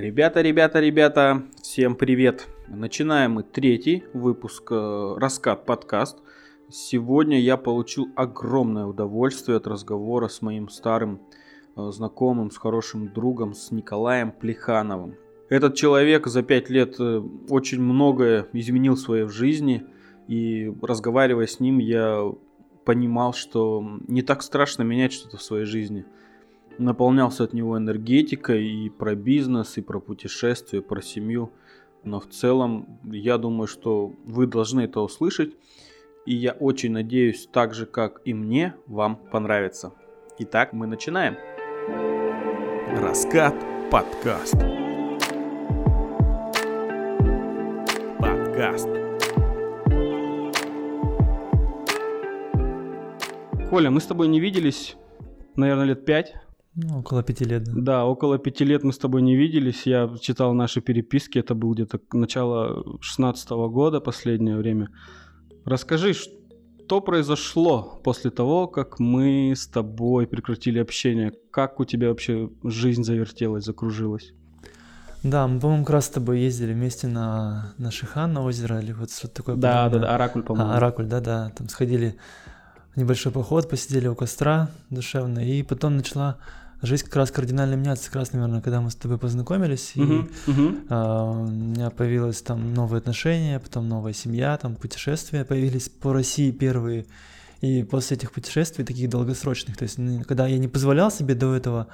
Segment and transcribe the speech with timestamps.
[0.00, 2.46] Ребята, ребята, ребята, всем привет!
[2.68, 6.18] Начинаем мы третий выпуск э, «Раскат подкаст».
[6.70, 11.20] Сегодня я получил огромное удовольствие от разговора с моим старым
[11.74, 15.16] э, знакомым, с хорошим другом, с Николаем Плехановым.
[15.48, 19.84] Этот человек за пять лет э, очень многое изменил в своей жизни,
[20.28, 22.22] и разговаривая с ним, я
[22.84, 26.04] понимал, что не так страшно менять что-то в своей жизни–
[26.78, 31.50] наполнялся от него энергетикой и про бизнес, и про путешествия, про семью.
[32.04, 35.54] Но в целом, я думаю, что вы должны это услышать.
[36.26, 39.92] И я очень надеюсь, так же, как и мне, вам понравится.
[40.38, 41.36] Итак, мы начинаем.
[43.00, 43.54] Раскат
[43.90, 44.54] подкаст.
[48.18, 48.88] Подкаст.
[53.70, 54.96] Коля, мы с тобой не виделись,
[55.56, 56.34] наверное, лет пять.
[56.80, 57.72] Ну, около пяти лет, да.
[57.74, 59.84] Да, около пяти лет мы с тобой не виделись.
[59.84, 64.88] Я читал наши переписки, это был где-то начало шестнадцатого года, последнее время.
[65.64, 71.32] Расскажи, что произошло после того, как мы с тобой прекратили общение?
[71.50, 74.32] Как у тебя вообще жизнь завертелась, закружилась?
[75.24, 78.92] Да, мы, по-моему, как раз с тобой ездили вместе на, на Шихан, на озеро, или
[78.92, 79.56] вот что-то такое.
[79.56, 80.70] Да, да, да, Оракуль, по-моему.
[80.70, 82.16] А, Оракуль, да-да, там сходили
[82.94, 86.38] небольшой поход, посидели у костра душевно, и потом начала
[86.82, 90.30] жизнь как раз кардинально меняется, как раз, наверное, когда мы с тобой познакомились, и uh-huh,
[90.46, 90.86] uh-huh.
[90.88, 96.50] А, у меня появилось там новые отношения, потом новая семья, там путешествия появились по России
[96.50, 97.06] первые,
[97.60, 101.88] и после этих путешествий, таких долгосрочных, то есть когда я не позволял себе до этого,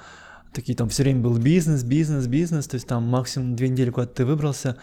[0.53, 4.13] такие там все время был бизнес, бизнес, бизнес, то есть там максимум две недели куда-то
[4.13, 4.77] ты выбрался,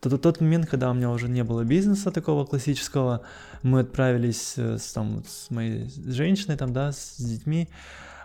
[0.00, 3.22] то тот, тот момент, когда у меня уже не было бизнеса такого классического,
[3.62, 7.68] мы отправились э, с, там, с моей женщиной, там, да, с детьми,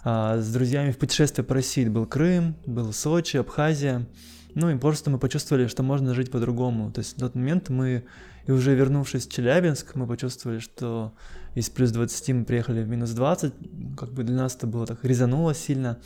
[0.03, 1.87] с друзьями в путешествие по России.
[1.87, 4.07] Был Крым, был Сочи, Абхазия.
[4.53, 6.91] Ну и просто мы почувствовали, что можно жить по-другому.
[6.91, 8.03] То есть в тот момент мы,
[8.47, 11.13] и уже вернувшись в Челябинск, мы почувствовали, что
[11.55, 13.53] из плюс 20 мы приехали в минус 20.
[13.97, 15.99] Как бы для нас это было так резануло сильно.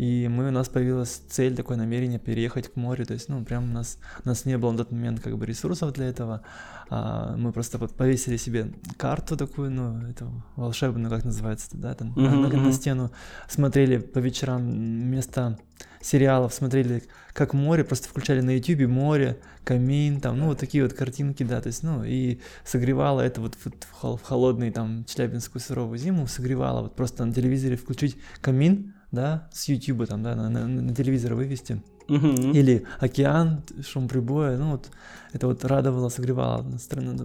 [0.00, 3.04] И мы, у нас появилась цель, такое намерение переехать к морю.
[3.04, 5.44] То есть, ну, прям у нас, у нас не было на тот момент как бы
[5.44, 6.40] ресурсов для этого.
[6.88, 12.48] А мы просто повесили себе карту такую, ну, это волшебную, как называется, да, там, mm-hmm.
[12.48, 13.10] на, на стену.
[13.46, 15.58] Смотрели по вечерам вместо
[16.00, 17.02] сериалов, смотрели
[17.34, 21.60] как море, просто включали на YouTube море, камин, там, ну, вот такие вот картинки, да,
[21.60, 26.80] то есть, ну, и согревало это вот, вот в холодный, там, челябинскую суровую зиму, согревало
[26.84, 31.34] вот просто на телевизоре включить камин, да, с YouTube там, да, на, на, на телевизор
[31.34, 31.82] вывести.
[32.08, 32.52] Uh-huh.
[32.52, 34.88] Или океан, шум прибоя, ну вот
[35.32, 36.66] это вот радовало, согревало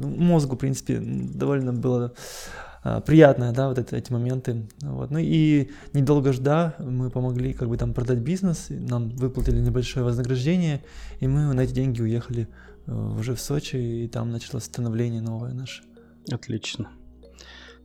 [0.03, 2.13] мозгу, в принципе, довольно было
[2.83, 4.67] а, приятно, да, вот это, эти моменты.
[4.81, 5.09] Вот.
[5.09, 10.83] Ну и недолго ждав, мы помогли как бы там продать бизнес, нам выплатили небольшое вознаграждение,
[11.19, 12.47] и мы на эти деньги уехали
[12.85, 15.81] э, уже в Сочи, и там началось становление новое наше.
[16.31, 16.91] Отлично.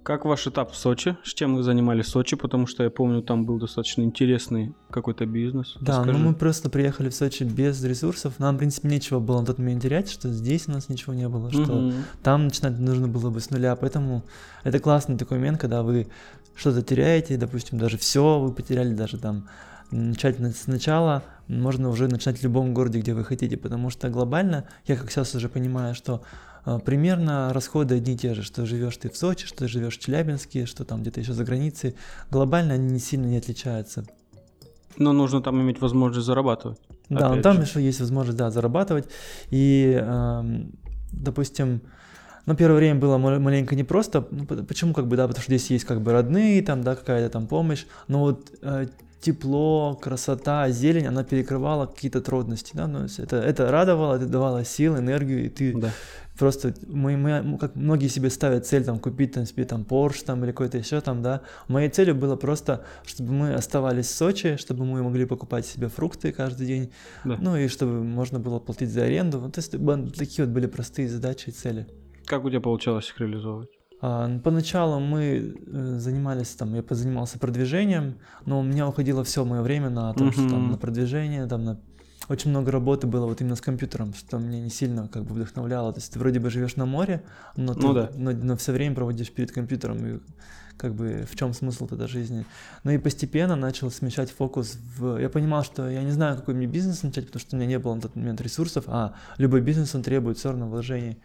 [0.02, 1.16] Как ваш этап в Сочи?
[1.24, 2.34] С чем вы занимались в Сочи?
[2.34, 5.76] Потому что я помню, там был достаточно интересный какой-то бизнес.
[5.80, 6.18] Да, Расскажи.
[6.18, 8.38] ну мы просто приехали в Сочи без ресурсов.
[8.38, 11.28] Нам, в принципе, нечего было на тот момент терять, что здесь у нас ничего не
[11.28, 11.92] было, что угу.
[12.22, 13.76] там начинать нужно было бы с нуля.
[13.76, 14.24] Поэтому
[14.64, 16.08] это классный такой момент, когда вы
[16.54, 19.48] что-то теряете, допустим, даже все вы потеряли, даже там
[19.90, 24.96] начать сначала, можно уже начинать в любом городе, где вы хотите, потому что глобально, я
[24.96, 26.22] как сейчас уже понимаю, что
[26.78, 30.66] примерно расходы одни и те же, что живешь ты в Сочи, что живешь в Челябинске,
[30.66, 31.96] что там где-то еще за границей.
[32.30, 34.04] Глобально они не сильно не отличаются.
[34.96, 36.78] Но нужно там иметь возможность зарабатывать.
[37.08, 37.62] Да, но там же.
[37.62, 39.08] еще есть возможность, да, зарабатывать.
[39.50, 40.42] И, э,
[41.12, 41.82] допустим,
[42.46, 44.26] ну, первое время было маленько непросто.
[44.30, 47.30] Ну, почему, как бы, да, потому что здесь есть как бы родные, там, да, какая-то
[47.30, 47.86] там помощь.
[48.08, 48.86] Но вот э,
[49.20, 54.96] тепло, красота, зелень, она перекрывала какие-то трудности, да, ну, это, это радовало, это давало сил,
[54.96, 55.90] энергию, и ты да.
[56.38, 60.42] просто, мы, мы, как многие себе ставят цель, там, купить там, себе там Porsche, там,
[60.44, 64.84] или какой-то еще там, да, моей целью было просто, чтобы мы оставались в Сочи, чтобы
[64.86, 66.92] мы могли покупать себе фрукты каждый день,
[67.24, 67.36] да.
[67.40, 69.72] ну, и чтобы можно было платить за аренду, вот, то есть,
[70.16, 71.86] такие вот были простые задачи и цели.
[72.24, 73.79] Как у тебя получалось их реализовывать?
[74.00, 78.16] А, поначалу мы э, занимались там, я позанимался продвижением,
[78.46, 80.32] но у меня уходило все мое время на то, uh-huh.
[80.32, 81.80] что там на продвижение, там на
[82.28, 85.92] очень много работы было вот именно с компьютером, что меня не сильно как бы вдохновляло.
[85.92, 87.24] То есть ты вроде бы живешь на море,
[87.56, 88.10] но ты ну, да.
[88.14, 90.06] но, но все время проводишь перед компьютером.
[90.06, 90.20] И
[90.80, 92.46] как бы в чем смысл тогда жизни.
[92.84, 95.18] Ну и постепенно начал смещать фокус в...
[95.18, 97.78] Я понимал, что я не знаю, какой мне бизнес начать, потому что у меня не
[97.78, 101.18] было на тот момент ресурсов, а любой бизнес, он требует все равно вложений.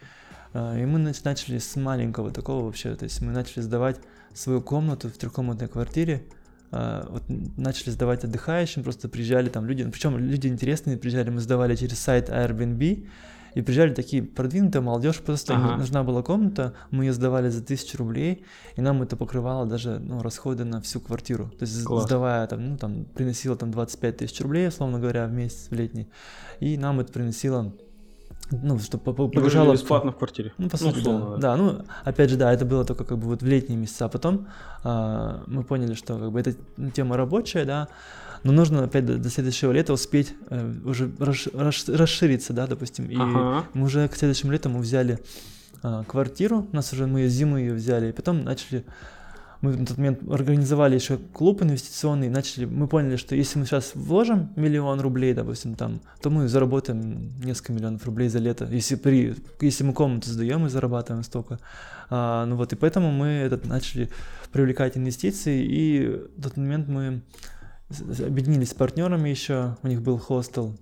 [0.56, 4.00] А, и мы начали с маленького такого вообще, то есть мы начали сдавать
[4.34, 6.24] свою комнату в трехкомнатной квартире
[6.72, 11.75] а, вот начали сдавать отдыхающим, просто приезжали там люди, причем люди интересные приезжали, мы сдавали
[11.75, 13.06] через сайт Airbnb,
[13.54, 15.78] и приезжали такие продвинутые молодежь, просто ага.
[15.78, 20.22] нужна была комната, мы ее сдавали за тысячу рублей, и нам это покрывало даже ну,
[20.22, 21.50] расходы на всю квартиру.
[21.58, 22.04] То есть Класс.
[22.04, 26.10] сдавая там, ну там, приносило там 25 тысяч рублей, условно говоря, в месяц в летний,
[26.60, 27.74] и нам это приносило
[28.52, 29.74] ну, чтобы побежала...
[29.74, 30.54] бесплатно в квартире.
[30.58, 31.38] Ну, по сути, ну, да.
[31.38, 31.58] да.
[31.58, 34.48] ну, опять же, да, это было только как бы вот в летние месяца, а потом
[34.84, 36.54] а, мы поняли, что как бы эта
[36.94, 37.88] тема рабочая, да,
[38.44, 43.06] но нужно опять до, до следующего лета успеть э, уже расш, расш, расшириться, да, допустим.
[43.10, 43.66] И ага.
[43.74, 45.20] мы уже к следующему лету мы взяли
[45.82, 48.86] э, квартиру, у нас уже мы зимы ее взяли, и потом начали
[49.62, 53.92] мы на тот момент организовали еще клуб инвестиционный, начали, мы поняли, что если мы сейчас
[53.96, 58.66] вложим миллион рублей, допустим, там, то мы заработаем несколько миллионов рублей за лето.
[58.66, 61.60] Если, при, если мы комнату сдаем, мы зарабатываем столько.
[62.10, 64.10] А, ну вот, и поэтому мы этот, начали
[64.52, 67.22] привлекать инвестиции, и в тот момент мы
[68.25, 70.75] объединились с партнерами еще, у них был хостел.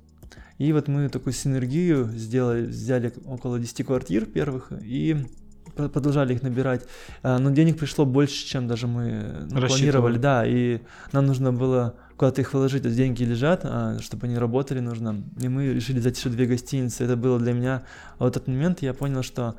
[0.57, 5.25] И вот мы такую синергию сделали, взяли около 10 квартир первых и
[5.75, 6.85] продолжали их набирать.
[7.21, 10.17] А, но денег пришло больше, чем даже мы ну, планировали.
[10.17, 10.81] Да, и
[11.11, 15.23] нам нужно было куда-то их вложить, то есть деньги лежат, а, чтобы они работали нужно.
[15.39, 17.03] И мы решили взять еще две гостиницы.
[17.03, 17.83] Это было для меня...
[18.17, 19.55] А в этот момент я понял, что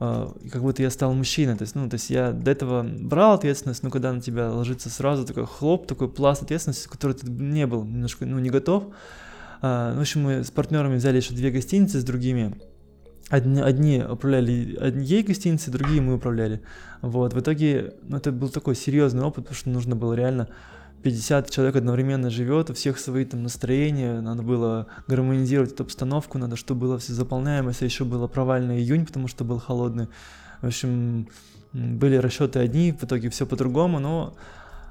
[0.00, 3.34] а, как будто я стал мужчиной, то есть, ну, то есть я до этого брал
[3.34, 7.66] ответственность, но когда на тебя ложится сразу такой хлоп, такой пласт ответственности, который ты не
[7.68, 8.86] был немножко, ну, не готов.
[9.60, 12.60] А, в общем, мы с партнерами взяли еще две гостиницы с другими,
[13.32, 16.60] Одни, одни управляли одни гостиницы, другие мы управляли.
[17.00, 20.48] Вот, в итоге, ну, это был такой серьезный опыт, потому что нужно было реально
[21.02, 26.56] 50 человек одновременно живет, у всех свои там настроения, надо было гармонизировать эту обстановку, надо,
[26.56, 30.08] чтобы было все заполняемость, а еще было провальный июнь, потому что был холодный.
[30.60, 31.26] В общем,
[31.72, 34.34] были расчеты одни, в итоге все по-другому, но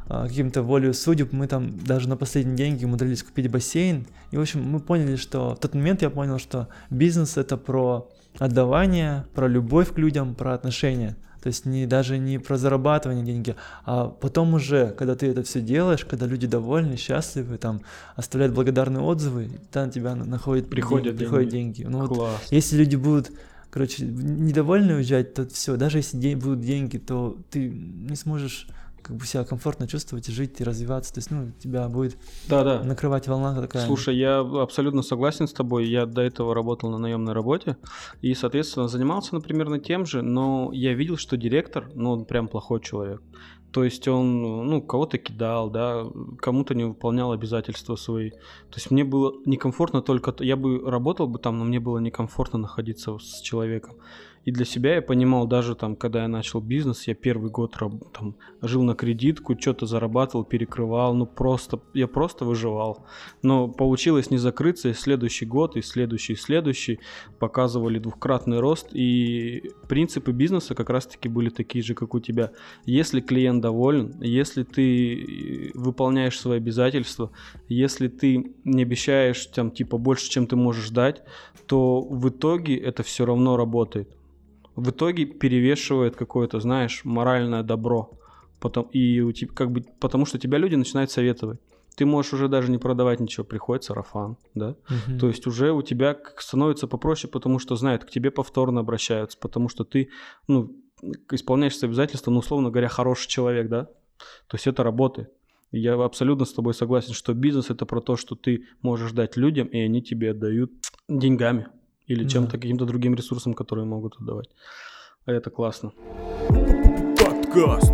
[0.09, 4.07] а, каким-то волею судеб мы там даже на последние деньги умудрились купить бассейн.
[4.31, 8.09] И, в общем, мы поняли, что в тот момент я понял, что бизнес это про
[8.39, 11.15] отдавание, про любовь к людям, про отношения.
[11.41, 15.59] То есть не, даже не про зарабатывание деньги, а потом уже, когда ты это все
[15.59, 17.81] делаешь, когда люди довольны, счастливы, там,
[18.15, 21.17] оставляют благодарные отзывы, там тебя находят приходят деньги.
[21.17, 21.83] Приходят деньги.
[21.83, 23.31] Ну, вот, если люди будут
[23.71, 28.67] короче, недовольны уезжать, то все, даже если день, будут деньги, то ты не сможешь
[29.11, 31.13] как бы себя комфортно чувствовать и жить и развиваться.
[31.13, 32.17] То есть, ну, тебя будет
[32.47, 32.81] да, да.
[32.81, 33.85] накрывать волна такая.
[33.85, 35.85] Слушай, я абсолютно согласен с тобой.
[35.85, 37.75] Я до этого работал на наемной работе
[38.21, 42.47] и, соответственно, занимался, например, на тем же, но я видел, что директор, ну, он прям
[42.47, 43.21] плохой человек.
[43.73, 46.05] То есть он, ну, кого-то кидал, да,
[46.39, 48.29] кому-то не выполнял обязательства свои.
[48.29, 50.33] То есть мне было некомфортно только...
[50.41, 53.95] Я бы работал бы там, но мне было некомфортно находиться с человеком.
[54.43, 57.77] И для себя я понимал, даже там, когда я начал бизнес, я первый год
[58.11, 63.05] там, жил на кредитку, что-то зарабатывал, перекрывал, ну просто, я просто выживал.
[63.43, 66.99] Но получилось не закрыться, и следующий год, и следующий, и следующий
[67.37, 72.51] показывали двухкратный рост, и принципы бизнеса как раз-таки были такие же, как у тебя.
[72.85, 77.31] Если клиент доволен, если ты э, выполняешь свои обязательства,
[77.69, 81.21] если ты не обещаешь там типа больше, чем ты можешь дать,
[81.67, 84.09] то в итоге это все равно работает
[84.75, 88.11] в итоге перевешивает какое-то, знаешь, моральное добро.
[88.59, 91.59] Потом, и у тебя, как бы, потому что тебя люди начинают советовать.
[91.95, 94.75] Ты можешь уже даже не продавать ничего, приходит сарафан, да?
[94.89, 95.19] Угу.
[95.19, 99.67] То есть уже у тебя становится попроще, потому что знают, к тебе повторно обращаются, потому
[99.67, 100.09] что ты,
[100.47, 100.71] ну,
[101.31, 103.85] исполняешь свои обязательства, ну, условно говоря, хороший человек, да?
[104.47, 105.31] То есть это работает.
[105.71, 109.67] Я абсолютно с тобой согласен, что бизнес это про то, что ты можешь дать людям,
[109.67, 110.71] и они тебе отдают
[111.09, 111.67] деньгами
[112.11, 114.49] или чем-то, каким-то другим ресурсом, которые могут отдавать.
[115.25, 115.91] А это классно.
[117.17, 117.91] Подкаст.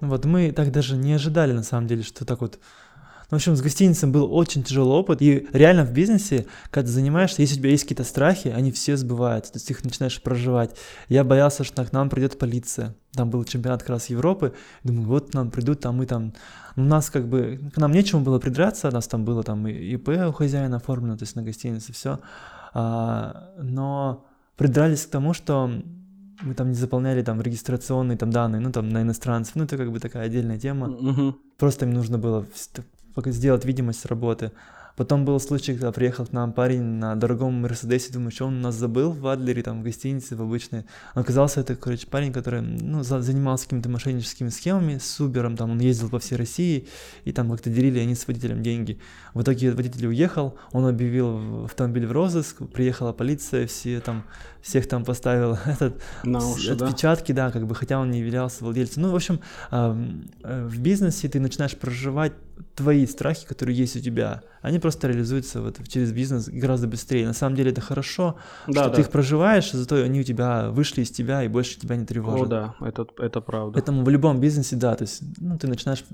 [0.00, 2.58] Вот мы так даже не ожидали, на самом деле, что так вот
[3.28, 5.20] ну, в общем, с гостиницей был очень тяжелый опыт.
[5.20, 8.96] И реально в бизнесе, когда ты занимаешься, если у тебя есть какие-то страхи, они все
[8.96, 9.52] сбываются.
[9.52, 10.76] То есть их начинаешь проживать.
[11.08, 12.94] Я боялся, что к нам придет полиция.
[13.14, 14.54] Там был чемпионат как раз Европы.
[14.84, 16.34] Думаю, вот нам придут, там мы там...
[16.76, 17.58] У нас как бы...
[17.74, 18.88] К нам нечему было придраться.
[18.88, 22.20] У нас там было там и ИП у хозяина оформлено, то есть на гостинице все.
[22.74, 24.24] А, но
[24.56, 25.68] придрались к тому, что
[26.42, 29.90] мы там не заполняли там регистрационные там данные, ну там на иностранцев, ну это как
[29.90, 30.88] бы такая отдельная тема.
[30.88, 31.36] Угу.
[31.56, 32.44] Просто им нужно было
[33.26, 34.52] сделать видимость работы.
[34.96, 38.74] Потом был случай, когда приехал к нам парень на дорогом Мерседесе, думаю, что он нас
[38.74, 40.86] забыл в Адлере, там, в гостинице, в обычной.
[41.12, 46.08] Оказался это, короче, парень, который, ну, занимался какими-то мошенническими схемами с Убером, там, он ездил
[46.08, 46.88] по всей России,
[47.24, 48.98] и там как-то делили они с водителем деньги.
[49.34, 54.24] В итоге водитель уехал, он объявил автомобиль в розыск, приехала полиция, все там,
[54.62, 57.48] всех там поставил этот, На уши, отпечатки, да?
[57.48, 59.02] да, как бы, хотя он не являлся владельцем.
[59.02, 62.32] Ну, в общем, э, в бизнесе ты начинаешь проживать
[62.74, 67.26] твои страхи, которые есть у тебя, они просто реализуются вот через бизнес гораздо быстрее.
[67.26, 68.36] На самом деле это хорошо,
[68.66, 68.96] да, что да.
[68.96, 72.46] ты их проживаешь, зато они у тебя вышли из тебя и больше тебя не тревожат.
[72.46, 73.74] О, да, это, это правда.
[73.74, 76.04] Поэтому в любом бизнесе, да, то есть, ну, ты начинаешь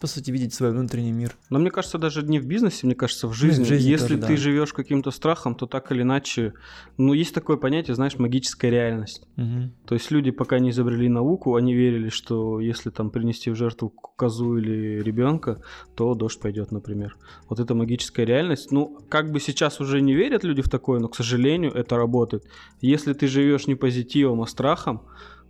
[0.00, 1.34] по сути, видеть свой внутренний мир.
[1.50, 3.64] Но мне кажется, даже не в бизнесе, мне кажется, в жизни.
[3.64, 4.36] в жизни Если тоже, ты да.
[4.36, 6.52] живешь каким-то страхом, то так или иначе,
[6.98, 9.22] ну, есть такое понятие, знаешь, магическая реальность.
[9.36, 9.70] Угу.
[9.86, 13.88] То есть люди, пока не изобрели науку, они верили, что если там принести в жертву
[13.88, 15.62] козу или ребенка,
[15.94, 17.16] то дождь пойдет, например.
[17.48, 18.72] Вот это магическая реальность.
[18.72, 22.44] Ну, как бы сейчас уже не верят люди в такое, но, к сожалению, это работает.
[22.80, 25.02] Если ты живешь не позитивом, а страхом,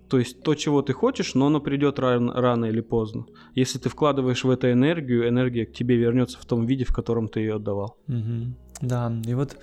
[0.08, 3.26] то есть то, чего ты хочешь, но оно придет рано, рано или поздно.
[3.54, 7.28] Если ты вкладываешь в это энергию, энергия к тебе вернется в том виде, в котором
[7.28, 7.98] ты ее отдавал.
[8.08, 8.54] Угу.
[8.82, 9.56] Да, и вот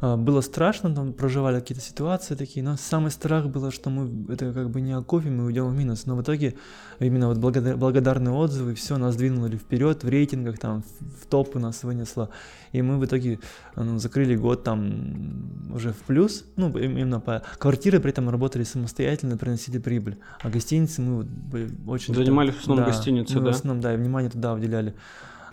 [0.00, 4.70] было страшно, там проживали какие-то ситуации такие, но самый страх было, что мы это как
[4.70, 6.06] бы не окупим, мы уйдем в минус.
[6.06, 6.54] Но в итоге
[7.00, 10.82] именно вот благодар, благодарные отзывы, все нас двинули вперед в рейтингах, там
[11.20, 12.30] в топы нас вынесло.
[12.72, 13.40] И мы в итоге
[13.76, 19.36] ну, закрыли год там уже в плюс, ну именно по квартиры при этом работали самостоятельно,
[19.36, 21.26] приносили прибыль, а гостиницы мы вот
[21.88, 22.14] очень...
[22.14, 23.40] Занимались в основном да, гостиницы, да?
[23.40, 24.94] в основном, да, и внимание туда уделяли.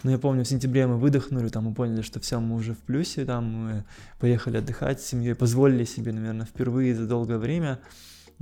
[0.04, 2.80] Но я помню, в сентябре мы выдохнули, там мы поняли, что все, мы уже в
[2.80, 3.84] плюсе, там мы
[4.20, 7.80] поехали отдыхать с семьей, позволили себе, наверное, впервые за долгое время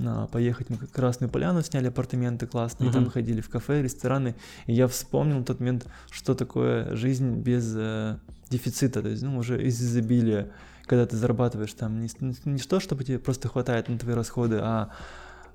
[0.04, 0.68] а, поехать.
[0.68, 2.94] Мы Красную Поляну сняли апартаменты классные, uh-huh.
[2.94, 4.34] там ходили в кафе, рестораны.
[4.66, 8.18] И я вспомнил тот момент, что такое жизнь без э,
[8.50, 10.50] дефицита, то есть, ну, уже из изобилия,
[10.84, 12.08] когда ты зарабатываешь там не,
[12.44, 14.90] не то, чтобы тебе просто хватает на твои расходы, а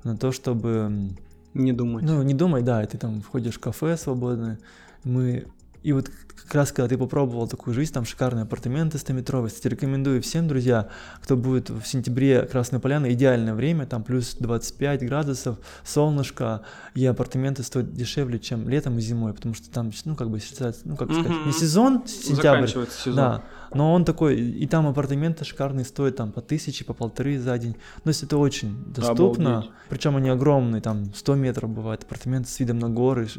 [0.03, 1.11] на то, чтобы...
[1.53, 2.03] Не думать.
[2.05, 4.57] Ну, не думай, да, и ты там входишь в кафе свободно.
[5.03, 5.47] Мы
[5.83, 10.21] и вот как раз, когда ты попробовал такую жизнь, там шикарные апартаменты 100-метровые, кстати, рекомендую
[10.21, 10.89] всем, друзья,
[11.21, 17.63] кто будет в сентябре Красная Поляна, идеальное время, там плюс 25 градусов, солнышко, и апартаменты
[17.63, 20.39] стоят дешевле, чем летом и зимой, потому что там, ну, как бы,
[20.83, 23.15] ну, как сказать, не сезон, сентябрь, сезон.
[23.15, 27.57] да, но он такой, и там апартаменты шикарные стоят там по тысяче, по полторы за
[27.57, 32.59] день, то есть это очень доступно, причем они огромные, там 100 метров бывают, апартаменты с
[32.59, 33.29] видом на горы,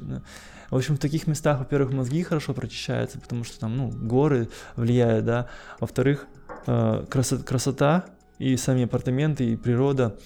[0.73, 5.27] в общем, в таких местах, во-первых, мозги хорошо прочищаются, потому что там, ну, горы влияют,
[5.27, 5.51] да.
[5.79, 6.27] Во-вторых,
[6.67, 8.07] э, красота, красота
[8.39, 10.17] и сами апартаменты, и природа,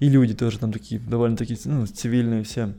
[0.00, 2.74] и люди тоже там такие, довольно такие, ну, цивильные все.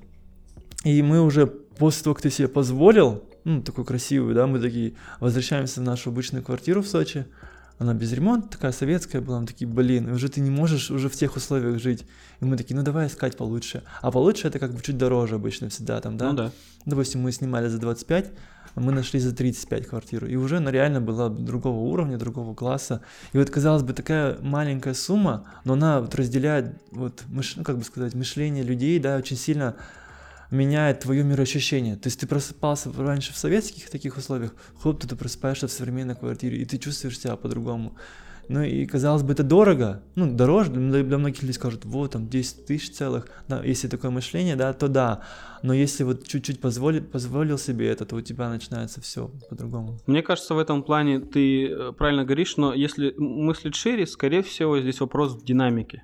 [0.84, 4.96] И мы уже после того, как ты себе позволил, ну, такую красивую, да, мы такие
[5.22, 7.25] возвращаемся в нашу обычную квартиру в Сочи,
[7.80, 11.15] она без ремонта, такая советская была, мы такие, блин, уже ты не можешь уже в
[11.15, 12.06] тех условиях жить.
[12.39, 13.84] И мы такие, ну давай искать получше.
[14.01, 16.30] А получше это как бы чуть дороже обычно всегда там, да?
[16.30, 16.51] Ну да.
[16.86, 18.32] Допустим, мы снимали за 25,
[18.75, 20.27] мы нашли за 35 квартиру.
[20.27, 23.01] И уже она реально была другого уровня, другого класса.
[23.32, 27.84] И вот, казалось бы, такая маленькая сумма, но она вот разделяет, вот, ну, как бы
[27.84, 29.75] сказать, мышление людей, да, очень сильно
[30.53, 31.95] меняет твое мироощущение.
[31.95, 36.57] То есть ты просыпался раньше в советских таких условиях, хоп, ты просыпаешься в современной квартире,
[36.57, 37.95] и ты чувствуешь себя по-другому.
[38.50, 42.65] Ну и казалось бы, это дорого, ну дороже, для многих людей скажут, вот там 10
[42.65, 45.22] тысяч целых, да, если такое мышление, да, то да,
[45.62, 49.98] но если вот чуть-чуть позволил, позволил себе это, то у тебя начинается все по-другому.
[50.07, 54.77] Мне кажется, в этом плане ты э, правильно говоришь, но если мыслить шире, скорее всего,
[54.79, 56.03] здесь вопрос в динамике.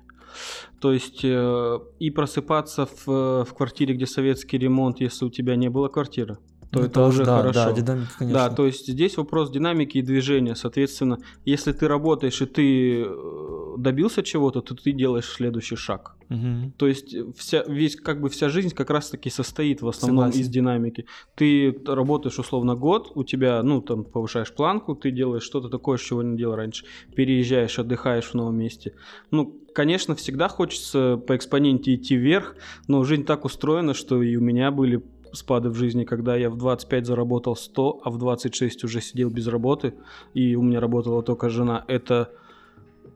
[0.80, 5.68] То есть э, и просыпаться в, в квартире, где советский ремонт, если у тебя не
[5.68, 6.38] было квартиры,
[6.70, 7.64] то ну, это уже да, хорошо.
[7.64, 8.48] Да, динамика, конечно.
[8.48, 10.54] Да, то есть здесь вопрос динамики и движения.
[10.54, 16.16] Соответственно, если ты работаешь и ты э, добился чего-то, то ты делаешь следующий шаг.
[16.30, 16.72] Угу.
[16.76, 20.40] То есть вся, весь, как бы вся жизнь как раз-таки состоит в основном Согласен.
[20.40, 21.06] из динамики.
[21.34, 26.22] Ты работаешь условно год, у тебя, ну, там, повышаешь планку, ты делаешь что-то такое, чего
[26.22, 26.84] не делал раньше.
[27.16, 28.92] Переезжаешь, отдыхаешь в новом месте.
[29.32, 32.54] Ну, конечно, всегда хочется по экспоненте идти вверх,
[32.86, 36.56] но жизнь так устроена, что и у меня были спады в жизни, когда я в
[36.56, 39.94] 25 заработал 100, а в 26 уже сидел без работы,
[40.34, 41.84] и у меня работала только жена.
[41.88, 42.30] Это,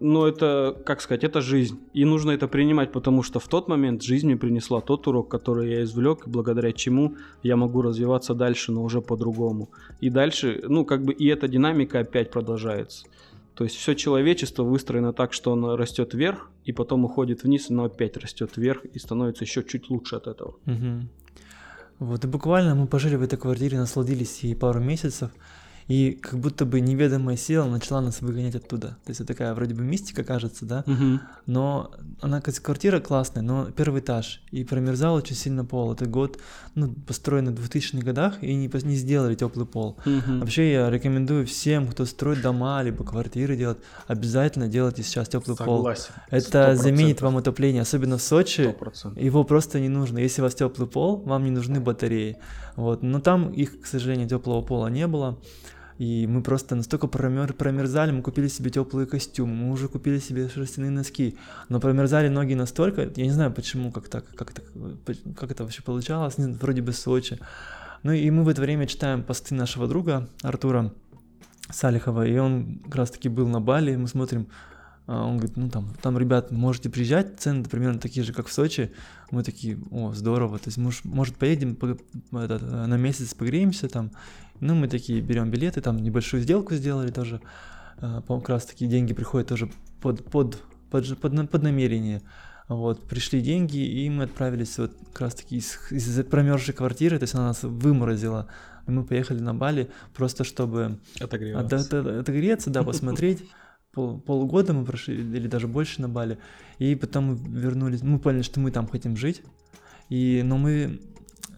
[0.01, 1.79] ну это, как сказать, это жизнь.
[1.93, 5.71] И нужно это принимать, потому что в тот момент жизнь мне принесла тот урок, который
[5.71, 9.69] я извлек, благодаря чему я могу развиваться дальше, но уже по-другому.
[10.01, 13.07] И дальше, ну как бы и эта динамика опять продолжается.
[13.55, 17.85] То есть все человечество выстроено так, что оно растет вверх, и потом уходит вниз, но
[17.85, 20.57] опять растет вверх и становится еще чуть лучше от этого.
[20.67, 21.09] Угу.
[21.99, 25.31] Вот, и буквально мы пожили в этой квартире, насладились ей пару месяцев,
[25.89, 28.97] и как будто бы неведомая сила начала нас выгонять оттуда.
[29.05, 31.21] То есть это такая вроде бы мистика кажется, да, Мгм.
[31.47, 35.93] но она, квартира классная, но первый этаж, и промерзал очень сильно пол.
[35.93, 36.39] Это год,
[36.75, 39.99] ну, построен в 2000-х годах, и не, не сделали теплый пол.
[40.05, 40.41] Мгм.
[40.41, 45.79] Вообще я рекомендую всем, кто строит дома, либо квартиры делать, обязательно делайте сейчас теплый пол.
[45.79, 46.13] Согласен.
[46.31, 46.77] Это 100%.
[46.77, 48.75] заменит вам отопление, особенно в Сочи.
[48.81, 49.21] 100%.
[49.23, 50.19] Его просто не нужно.
[50.19, 52.37] Если у вас теплый пол, вам не нужны батареи.
[52.77, 53.03] Вот.
[53.03, 55.39] Но там их, к сожалению, теплого пола не было.
[55.99, 60.49] И мы просто настолько промер- промерзали, мы купили себе теплые костюмы, мы уже купили себе
[60.49, 61.37] шерстяные носки.
[61.69, 64.65] Но промерзали ноги настолько, я не знаю почему, как так, как, так,
[65.37, 67.39] как это вообще получалось, вроде бы Сочи.
[68.03, 70.93] Ну и мы в это время читаем посты нашего друга Артура
[71.71, 74.49] Салихова, и он как раз таки был на Бали, мы смотрим,
[75.07, 78.53] а, он говорит, ну там, там, ребят, можете приезжать, цены примерно такие же, как в
[78.53, 78.91] Сочи.
[79.31, 81.99] Мы такие, о, здорово, то есть, может, может поедем по-
[82.39, 84.11] этот, э, на месяц погреемся там.
[84.61, 87.41] Ну, мы такие берем билеты, там небольшую сделку сделали тоже.
[87.99, 89.71] А, По как раз таки деньги приходят тоже
[90.01, 92.23] под, под, под, под, под намерение.
[92.69, 97.25] Вот, пришли деньги, и мы отправились вот как раз таки из, из промерзшей квартиры, то
[97.25, 98.49] есть она нас выморозила.
[98.87, 101.77] И мы поехали на Бали просто чтобы Отогреваться.
[101.77, 103.45] Отда- отда- отогреться, да, посмотреть.
[103.93, 106.39] Пол, полгода мы прошли, или даже больше на Бали.
[106.79, 109.43] И потом мы вернулись, мы поняли, что мы там хотим жить.
[110.09, 111.01] И, но мы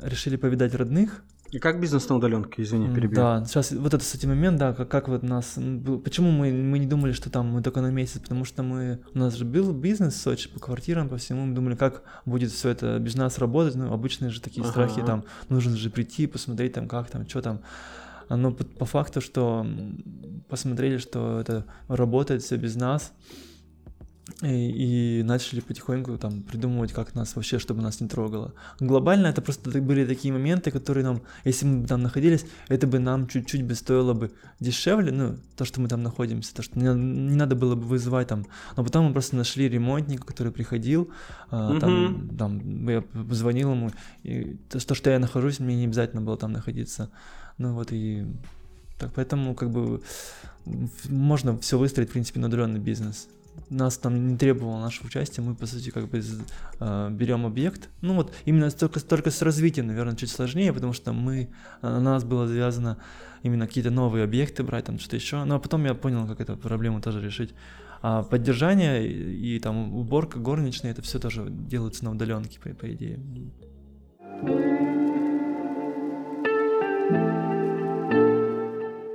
[0.03, 1.23] решили повидать родных.
[1.51, 3.17] И как бизнес на удаленке, извини, перебил.
[3.17, 5.59] Да, сейчас вот это, кстати, момент, да, как, как вот нас...
[6.05, 8.21] Почему мы, мы не думали, что там мы только на месяц?
[8.21, 9.01] Потому что мы...
[9.15, 11.47] У нас же был бизнес в Сочи по квартирам, по всему.
[11.47, 13.75] Мы думали, как будет все это без нас работать.
[13.77, 14.71] Ну, обычные же такие Ага.
[14.71, 17.61] страхи, там, нужно же прийти, посмотреть там, как там, что там.
[18.29, 19.65] Но по, по факту, что
[20.49, 23.13] посмотрели, что это работает все без нас,
[24.43, 28.55] и, и начали потихоньку там придумывать, как нас вообще, чтобы нас не трогало.
[28.81, 33.29] Глобально это просто были такие моменты, которые нам, если мы там находились, это бы нам
[33.29, 37.37] чуть-чуть бы стоило бы дешевле, ну, то, что мы там находимся, то, что не, не
[37.37, 38.47] надо было бы вызывать там.
[38.77, 41.11] Но потом мы просто нашли ремонтника, который приходил,
[41.51, 43.91] а, там, там я позвонил ему,
[44.25, 47.11] и то, то, что я нахожусь, мне не обязательно было там находиться.
[47.59, 48.27] Ну вот и
[48.99, 50.03] так, поэтому как бы
[51.09, 53.29] можно все выстроить, в принципе, на удаленный бизнес.
[53.71, 56.23] Нас там не требовало нашего участия, мы, по сути, как бы
[56.81, 57.89] э, берем объект.
[58.01, 61.51] Ну вот, именно только, только с развитием, наверное, чуть сложнее, потому что мы,
[61.83, 62.99] э, на нас было завязано
[63.43, 65.45] именно какие-то новые объекты брать, там что-то еще.
[65.45, 67.55] Но потом я понял, как эту проблему тоже решить.
[68.03, 72.93] А поддержание и, и там уборка горничная, это все тоже делается на удаленке, по, по
[72.93, 73.21] идее.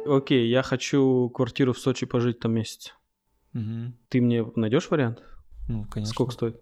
[0.08, 2.94] Окей, я хочу квартиру в Сочи пожить там месяц.
[3.54, 3.96] Мгм.
[4.10, 5.22] Ты мне найдешь вариант?
[5.68, 6.14] Ну, конечно.
[6.14, 6.60] Сколько стоит?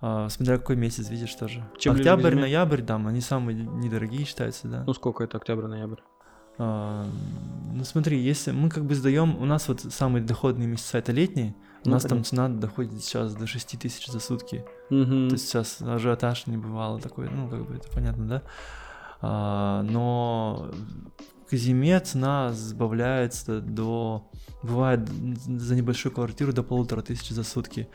[0.00, 1.64] А, смотря какой месяц, видишь тоже.
[1.78, 2.42] Чем ближе Октябрь, зиме?
[2.42, 4.84] ноябрь, там, они самые недорогие считаются, да.
[4.86, 6.00] Ну сколько это октябрь-ноябрь?
[6.58, 7.06] А,
[7.72, 11.54] ну смотри, если мы как бы сдаем, у нас вот самые доходные месяца это летние,
[11.84, 12.24] у Ну, нас там понятно.
[12.28, 14.64] цена доходит сейчас до 6 тысяч за сутки.
[14.90, 15.28] Мгм.
[15.28, 18.42] То есть сейчас ажиотаж не бывало такой, ну как бы это понятно, да?
[19.20, 20.70] А, но
[21.48, 24.28] к зиме цена сбавляется до,
[24.62, 27.88] бывает за небольшую квартиру до полутора тысяч за сутки.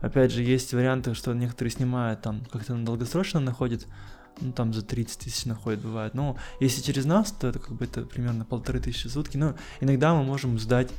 [0.00, 3.86] Опять же, есть варианты, что некоторые снимают там как-то на долгосрочно находят,
[4.40, 6.14] ну там за 30 тысяч находят, бывает.
[6.14, 9.36] Но если через нас, то это как бы это примерно полторы тысячи сутки.
[9.36, 10.90] Но иногда мы можем сдать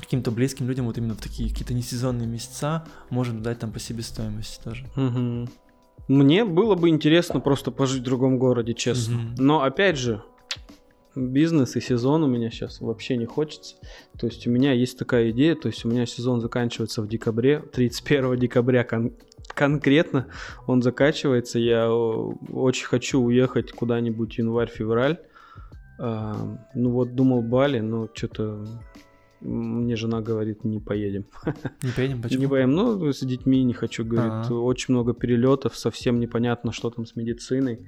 [0.00, 4.62] каким-то близким людям, вот именно в такие какие-то несезонные месяца, можем дать там по себестоимости
[4.62, 4.86] тоже.
[4.94, 5.50] Мгм.
[6.08, 9.16] Мне было бы интересно просто пожить в другом городе, честно.
[9.16, 9.34] Мгм.
[9.38, 10.22] Но опять же,
[11.16, 13.76] бизнес и сезон у меня сейчас вообще не хочется.
[14.18, 17.60] То есть у меня есть такая идея, то есть у меня сезон заканчивается в декабре,
[17.60, 19.14] 31 декабря кон-
[19.48, 20.26] конкретно
[20.66, 21.58] он заканчивается.
[21.58, 25.18] Я о, очень хочу уехать куда-нибудь январь-февраль.
[25.98, 28.66] А, ну вот думал Бали, но что-то
[29.46, 31.24] мне жена говорит, не поедем.
[31.82, 32.40] Не поедем, почему?
[32.40, 34.32] Не поем, ну, с детьми не хочу, говорит.
[34.32, 34.54] Ага.
[34.54, 37.86] Очень много перелетов, совсем непонятно, что там с медициной.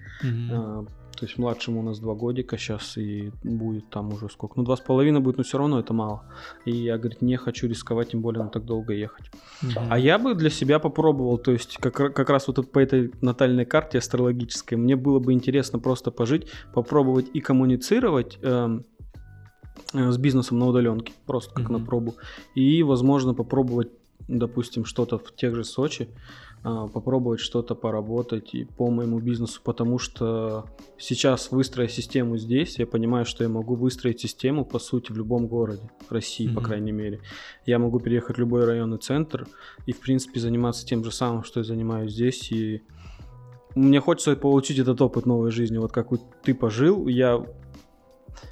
[0.50, 0.84] А,
[1.18, 4.54] то есть младшему у нас два годика сейчас, и будет там уже сколько?
[4.56, 6.22] Ну, два с половиной будет, но все равно это мало.
[6.64, 9.26] И я, говорит, не хочу рисковать, тем более на так долго ехать.
[9.62, 9.88] Мгм.
[9.90, 13.64] А я бы для себя попробовал, то есть как, как раз вот по этой натальной
[13.64, 18.84] карте астрологической, мне было бы интересно просто пожить, попробовать и коммуницировать эм,
[19.92, 21.86] с бизнесом на удаленке, просто как на Мгм.
[21.86, 22.14] пробу.
[22.54, 23.88] И, возможно, попробовать,
[24.28, 26.08] допустим, что-то в тех же Сочи,
[26.64, 30.66] а, попробовать что-то поработать и по моему бизнесу, потому что
[30.98, 35.46] сейчас, выстроя систему здесь, я понимаю, что я могу выстроить систему, по сути, в любом
[35.46, 36.64] городе России, по Мгм.
[36.64, 37.20] крайней мере.
[37.64, 39.46] Я могу переехать в любой районный центр
[39.86, 42.50] и, в принципе, заниматься тем же самым, что я занимаюсь здесь.
[42.50, 42.82] И
[43.76, 45.78] мне хочется получить этот опыт новой жизни.
[45.78, 46.08] Вот как
[46.42, 47.40] ты пожил, я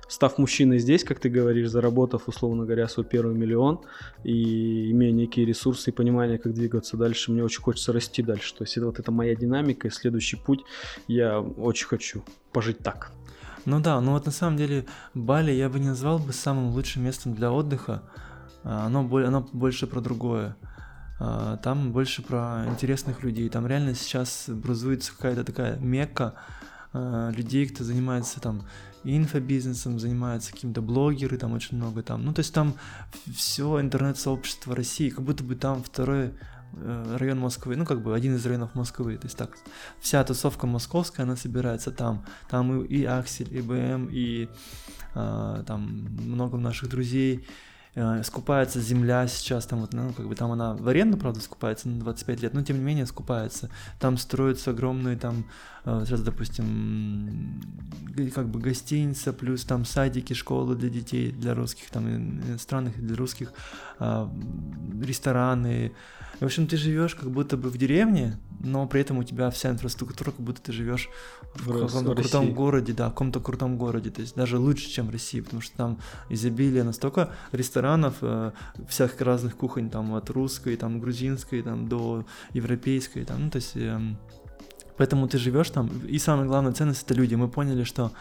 [0.09, 3.81] став мужчиной здесь, как ты говоришь, заработав, условно говоря, свой первый миллион
[4.25, 8.55] и имея некие ресурсы и понимание, как двигаться дальше, мне очень хочется расти дальше.
[8.55, 10.61] То есть это вот это моя динамика и следующий путь.
[11.09, 13.13] Я очень хочу пожить так.
[13.65, 17.03] Ну да, ну вот на самом деле Бали я бы не назвал бы самым лучшим
[17.05, 18.03] местом для отдыха.
[18.63, 20.57] А, оно, оно больше про другое.
[21.19, 23.49] А, там больше про интересных людей.
[23.49, 26.35] Там реально сейчас образуется какая-то такая мекка
[26.93, 28.67] а, людей, кто занимается там
[29.07, 32.25] инфобизнесом, занимаются каким-то блогеры, там очень много там.
[32.25, 32.75] Ну, то есть там
[33.35, 36.33] все интернет-сообщество России, как будто бы там второй
[36.73, 39.57] э, район Москвы, ну, как бы один из районов Москвы, то есть так,
[40.01, 44.49] вся тусовка московская, она собирается там, там и, и Аксель, и БМ, и
[45.15, 47.47] э, там много наших друзей,
[47.97, 51.89] Э, скупается земля сейчас, там вот, ну, как бы там она в аренду, правда, скупается
[51.89, 53.71] на 25 лет, но тем не менее скупается.
[53.99, 55.47] Там строятся огромные там,
[55.87, 57.63] э, сейчас, допустим,
[58.35, 63.55] как бы гостиница, плюс там садики, школы для детей, для русских, там иностранных, для русских,
[63.99, 64.31] а,
[65.03, 65.93] рестораны.
[66.41, 69.71] В общем, ты живешь как будто бы в деревне, но при этом у тебя вся
[69.71, 71.09] инфраструктура, как будто ты живешь
[71.55, 75.07] в, в каком-то крутом городе, да, в каком-то крутом городе, то есть даже лучше, чем
[75.07, 78.53] в России, потому что там изобилие настолько ресторанов, э,
[78.89, 83.73] всяких разных кухонь, там от русской, там грузинской, там до европейской, там, ну, то есть,
[83.77, 83.99] э,
[84.99, 88.13] поэтому ты живешь там, и самая главная ценность это люди, мы поняли, что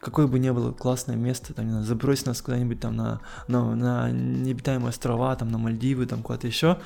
[0.00, 3.74] какое бы ни было классное место, там, не знаю, забрось нас куда-нибудь там на, на,
[3.74, 6.78] на необитаемые острова, там, на Мальдивы, там, куда-то еще,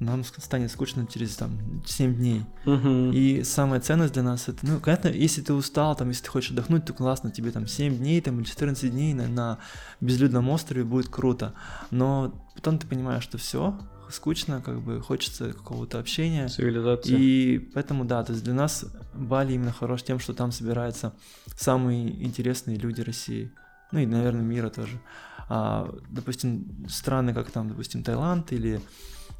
[0.00, 2.44] нам станет скучно через там 7 дней.
[2.64, 3.12] Угу.
[3.12, 6.50] И самая ценность для нас это, ну, понятно, если ты устал, там, если ты хочешь
[6.50, 9.58] отдохнуть, то классно, тебе там 7 дней там, или 14 дней на, на
[10.00, 11.54] безлюдном острове будет круто.
[11.90, 13.78] Но потом ты понимаешь, что все,
[14.10, 16.48] скучно, как бы хочется какого-то общения.
[16.48, 17.16] Цивилизация.
[17.16, 21.12] И поэтому, да, то есть для нас Бали именно хорош тем, что там собираются
[21.56, 23.52] самые интересные люди России.
[23.92, 25.00] Ну и, наверное, мира тоже.
[25.48, 28.80] А, допустим, страны, как там, допустим, Таиланд или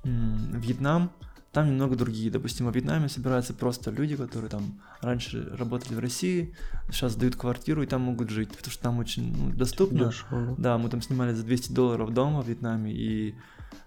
[0.04, 1.10] Вьетнам,
[1.52, 2.30] там немного другие.
[2.30, 6.54] Допустим, во Вьетнаме собираются просто люди, которые там раньше работали в России,
[6.90, 10.06] сейчас дают квартиру и там могут жить, потому что там очень ну, доступно.
[10.06, 10.54] Дешево.
[10.58, 13.34] Да, мы там снимали за 200 долларов дома в Вьетнаме и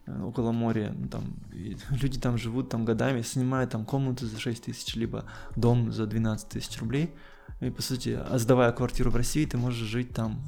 [0.06, 1.24] э, около моря, ну, там,
[1.54, 6.06] и люди там живут там годами, снимают там комнату за 6 тысяч, либо дом за
[6.06, 7.12] 12 тысяч рублей,
[7.62, 10.42] и по сути, а сдавая квартиру в России, ты можешь жить там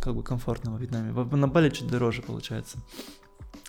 [0.00, 1.12] как бы комфортно во Вьетнаме.
[1.12, 2.78] На Бали чуть дороже получается.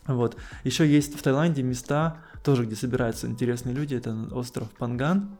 [0.05, 0.37] Вот.
[0.63, 3.95] Еще есть в Таиланде места, тоже где собираются интересные люди.
[3.95, 5.37] Это остров Панган.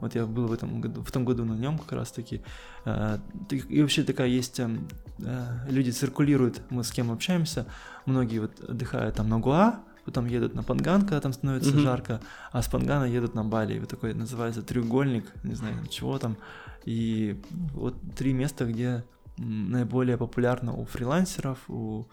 [0.00, 2.42] Вот я был в этом году, в том году на нем как раз таки.
[2.84, 3.18] Э,
[3.50, 7.66] и вообще такая есть, эм, э, люди циркулируют, мы с кем общаемся,
[8.06, 11.80] многие вот отдыхают там на Гуа, потом едут на Панган, когда там становится mm-hmm.
[11.80, 12.20] жарко,
[12.50, 13.78] а с Пангана едут на Бали.
[13.78, 16.36] Вот такой называется треугольник, не знаю чего там.
[16.84, 17.40] И
[17.74, 19.04] вот три места, где
[19.36, 22.06] наиболее популярно у фрилансеров, у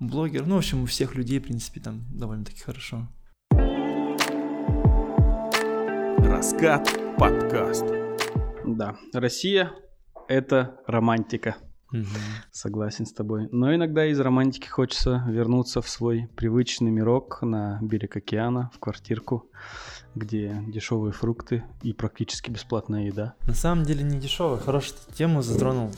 [0.00, 3.08] блогер, ну, в общем, у всех людей, в принципе, там довольно-таки хорошо.
[6.18, 7.84] Раскат подкаст.
[8.64, 9.72] Да, Россия—
[10.28, 11.56] это романтика.
[11.90, 12.04] Угу.
[12.52, 13.48] Согласен с тобой.
[13.50, 19.50] Но иногда из романтики хочется вернуться в свой привычный мирок на берег океана, в квартирку,
[20.14, 23.34] где дешевые фрукты и практически бесплатная еда.
[23.46, 25.90] На самом деле не дешевая, хорошую тему затронул.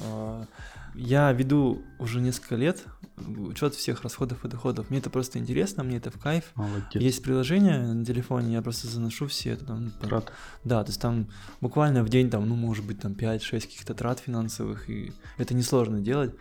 [0.94, 2.84] Я веду уже несколько лет
[3.26, 4.90] учет всех расходов и доходов.
[4.90, 6.52] Мне это просто интересно, мне это в кайф.
[6.54, 7.00] Молодец.
[7.00, 9.90] Есть приложение на телефоне, я просто заношу все это там.
[10.00, 10.32] Трат.
[10.64, 11.28] Да, то есть там
[11.60, 16.00] буквально в день там, ну, может быть, там 5-6 каких-то трат финансовых, и это несложно
[16.00, 16.34] делать.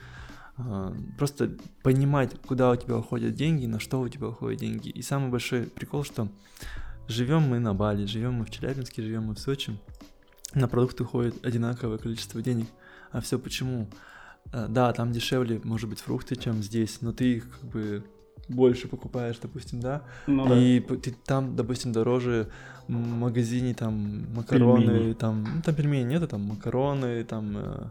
[0.58, 1.52] А, просто
[1.84, 4.90] понимать, куда у тебя уходят деньги, на что у тебя уходят деньги.
[4.90, 6.30] И самый большой прикол, что
[7.08, 9.78] живем мы на Бали, живем мы в Челябинске, живем мы в Сочи,
[10.54, 12.68] на продукты уходит одинаковое количество денег.
[13.12, 13.90] А все почему?
[14.52, 18.04] Э, да, там дешевле, может быть, фрукты, чем здесь, но ты их как бы
[18.48, 20.96] больше покупаешь, допустим, да, ну, и да.
[20.96, 22.48] ты там, допустим, дороже
[22.88, 25.14] в магазине там макароны, пельмени.
[25.14, 27.90] там, ну, там пельмени нету, там макароны, там э,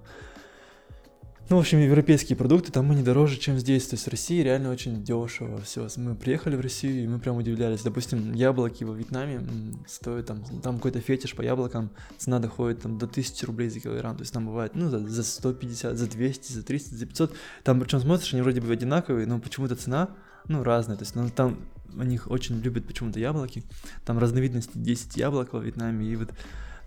[1.51, 3.87] ну, в общем, европейские продукты там они дороже, чем здесь.
[3.87, 5.89] То есть в России реально очень дешево все.
[5.97, 7.83] Мы приехали в Россию, и мы прям удивлялись.
[7.83, 9.41] Допустим, яблоки во Вьетнаме
[9.87, 14.17] стоят там, там какой-то фетиш по яблокам, цена доходит там до 1000 рублей за килограмм.
[14.17, 17.35] То есть там бывает, ну, за, за 150, за 200, за 300, за 500.
[17.65, 20.11] Там причем смотришь, они вроде бы одинаковые, но почему-то цена,
[20.49, 20.99] ну, разная.
[20.99, 21.57] То есть ну, там
[21.97, 23.63] у них очень любят почему-то яблоки.
[24.05, 26.31] Там разновидности 10 яблок во Вьетнаме, и вот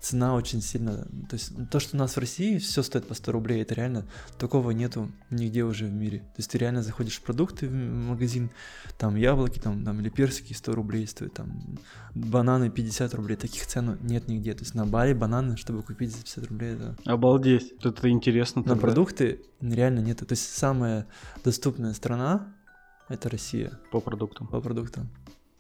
[0.02, 1.06] цена очень сильно...
[1.30, 4.06] То есть то, что у нас в России все стоит по 100 рублей, это реально
[4.38, 6.20] такого нету нигде уже в мире.
[6.20, 8.50] То есть ты реально заходишь в продукты в магазин,
[8.98, 11.78] там яблоки там, там или персики 100 рублей стоят, там
[12.16, 14.54] бананы 50 рублей, таких цен нет нигде.
[14.54, 16.98] То есть на Бали бананы, чтобы купить за 50 рублей, это...
[17.06, 18.64] Обалдеть, это интересно.
[18.66, 20.18] На продукты реально нет.
[20.18, 21.08] То есть самая
[21.44, 22.54] доступная страна
[23.08, 23.78] это Россия.
[23.92, 24.48] По продуктам.
[24.48, 25.10] По продуктам.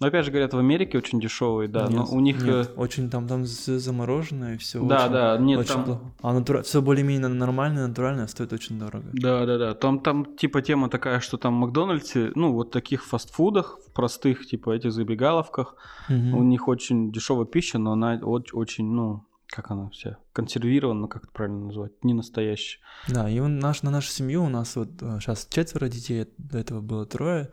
[0.02, 2.74] Но опять же говорят, в Америке очень дешевые, да, нет, но у них нет, э,
[2.76, 4.84] очень там там замороженное все.
[4.84, 5.84] Да, очень, да, нет очень там.
[5.86, 6.02] Плохо.
[6.24, 6.64] А натура...
[6.64, 9.06] все более-менее нормальное, натуральное стоит очень дорого.
[9.14, 9.76] Да, да, да.
[9.76, 14.48] Там там типа тема такая, что там в Макдональдсе, ну вот таких фастфудах, в простых
[14.48, 15.76] типа этих забегаловках,
[16.10, 16.40] угу.
[16.40, 21.32] у них очень дешевая пища, но она очень, ну как она вся консервирована, как это
[21.32, 22.80] правильно назвать, не настоящая.
[23.08, 26.58] Да, и он, наш, на нашу семью у нас вот сейчас э, четверо детей, до
[26.58, 27.52] этого было трое.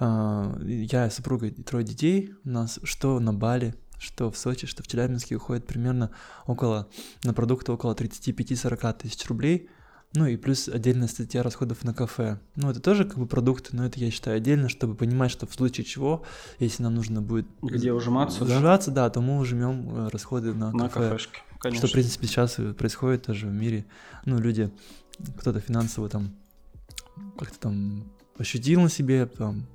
[0.00, 2.32] А, я и супруга и трое детей.
[2.44, 6.10] У нас что на Бали, что в Сочи, что в Челябинске уходит примерно
[6.46, 6.88] около,
[7.22, 9.68] на продукты около 35-40 тысяч рублей.
[10.14, 12.40] Ну и плюс отдельная статья расходов на кафе.
[12.56, 15.54] Ну это тоже как бы продукты, но это я считаю отдельно, чтобы понимать, что в
[15.54, 16.24] случае чего,
[16.58, 17.46] если нам нужно будет...
[17.62, 18.42] Где ужиматься?
[18.42, 21.10] Ужиматься, да, то мы ужмем э, расходы на, на кафе.
[21.10, 21.86] кафешки, конечно.
[21.86, 23.86] Что, в принципе, сейчас происходит тоже в мире.
[24.24, 24.72] Ну, люди,
[25.38, 26.34] кто-то финансово там
[27.38, 29.66] как-то там ощутил на себе, там,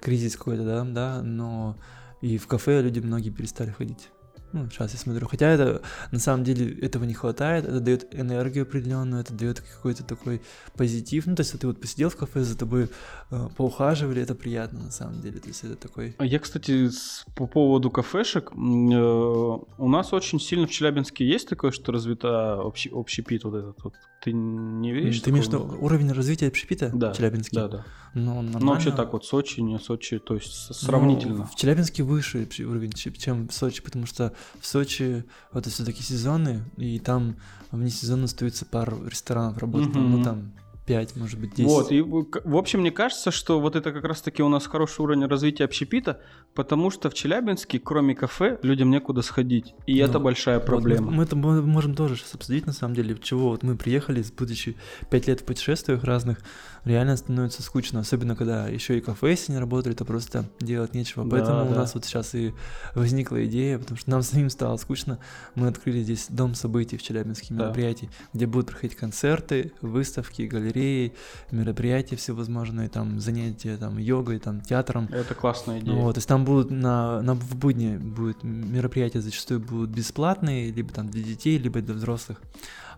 [0.00, 1.76] кризис какой-то, да, да, но
[2.20, 4.10] и в кафе люди многие перестали ходить.
[4.52, 5.26] Ну, сейчас я смотрю.
[5.28, 5.82] Хотя это
[6.12, 10.40] на самом деле этого не хватает, это дает энергию определенную, это дает какой-то такой
[10.74, 11.26] позитив.
[11.26, 12.88] Ну, то есть, ты вот посидел в кафе, за тобой
[13.30, 15.40] э, поухаживали, это приятно на самом деле.
[15.40, 16.14] То есть это такой.
[16.18, 21.48] А я, кстати, с, по поводу кафешек, э, у нас очень сильно в Челябинске есть
[21.48, 23.94] такое, что развита общий, общепит вот этот вот.
[24.26, 25.20] Ты не видишь?
[25.20, 27.54] Ты имеешь в виду уровень развития общепита да, в Челябинске?
[27.54, 27.84] Да, да.
[28.12, 31.36] Ну, ну, вообще так вот, Сочи, не Сочи, то есть сравнительно.
[31.36, 36.64] Ну, в Челябинске выше уровень, чем в Сочи, потому что в Сочи это все-таки сезоны,
[36.76, 37.36] и там
[37.70, 40.08] вне сезона остаются пару ресторанов работать, mm-hmm.
[40.08, 40.52] ну там
[40.86, 41.66] 5, может быть, 10.
[41.66, 45.26] Вот, и в общем, мне кажется, что вот это как раз-таки у нас хороший уровень
[45.26, 46.20] развития общепита,
[46.54, 51.06] потому что в Челябинске, кроме кафе, людям некуда сходить, и ну, это большая проблема.
[51.06, 54.24] Вот мы, мы это можем тоже сейчас обсудить, на самом деле, чего вот мы приехали,
[54.38, 54.76] будучи
[55.10, 56.38] 5 лет в путешествиях разных,
[56.86, 61.24] реально становится скучно, особенно когда еще и кафе, если не работали, то просто делать нечего.
[61.24, 61.70] Да, Поэтому да.
[61.72, 62.54] у нас вот сейчас и
[62.94, 65.18] возникла идея, потому что нам самим стало скучно,
[65.54, 67.64] мы открыли здесь дом событий в Челябинске, да.
[67.64, 71.12] мероприятий, где будут проходить концерты, выставки, галереи,
[71.50, 75.08] мероприятия всевозможные, там занятия там йогой, там театром.
[75.10, 75.96] Это классная идея.
[75.96, 80.92] Вот, то есть там будут на, на в будни будет мероприятия зачастую будут бесплатные, либо
[80.92, 82.40] там для детей, либо для взрослых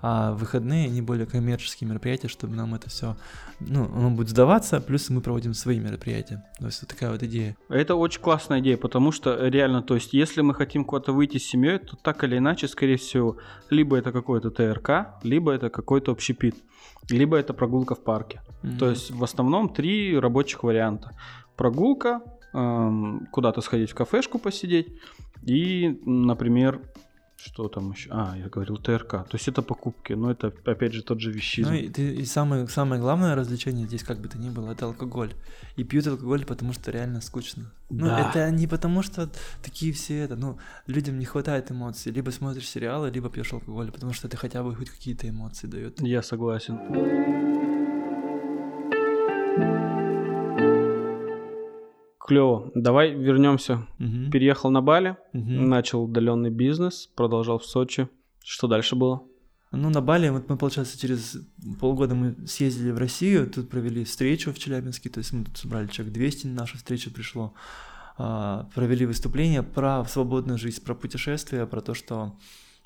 [0.00, 3.16] а выходные они более коммерческие мероприятия, чтобы нам это все,
[3.60, 6.44] ну, оно будет сдаваться, плюс мы проводим свои мероприятия.
[6.58, 7.56] То есть вот такая вот идея.
[7.68, 11.46] Это очень классная идея, потому что реально, то есть если мы хотим куда-то выйти с
[11.46, 13.38] семьей, то так или иначе, скорее всего,
[13.70, 16.56] либо это какой-то ТРК, либо это какой-то общепит,
[17.10, 18.40] либо это прогулка в парке.
[18.62, 18.78] Mm-hmm.
[18.78, 21.16] То есть в основном три рабочих варианта.
[21.56, 22.22] Прогулка,
[22.54, 24.88] эм, куда-то сходить в кафешку посидеть
[25.42, 26.80] и, например,
[27.38, 28.10] что там еще?
[28.12, 29.10] А, я говорил ТРК.
[29.10, 31.70] То есть это покупки, но это опять же тот же вещизм.
[31.70, 34.86] Ну и, ты, и самое, самое главное развлечение здесь, как бы то ни было, это
[34.86, 35.32] алкоголь.
[35.76, 37.72] И пьют алкоголь, потому что реально скучно.
[37.90, 38.28] Ну, да.
[38.28, 39.30] это не потому что
[39.62, 42.10] такие все это, ну, людям не хватает эмоций.
[42.10, 46.00] Либо смотришь сериалы, либо пьешь алкоголь, потому что это хотя бы хоть какие-то эмоции дает.
[46.00, 47.77] Я согласен.
[52.28, 52.70] Клево.
[52.74, 53.86] Давай вернемся.
[53.98, 54.30] Угу.
[54.30, 55.50] Переехал на Бали, угу.
[55.50, 58.06] начал удаленный бизнес, продолжал в Сочи.
[58.44, 59.22] Что дальше было?
[59.72, 61.38] Ну, на Бали, вот мы, получается, через
[61.80, 65.86] полгода мы съездили в Россию, тут провели встречу в Челябинске, то есть мы тут собрали
[65.86, 67.54] человек 200, на нашу встречу пришло,
[68.18, 72.36] а, провели выступление про свободную жизнь, про путешествия, про то, что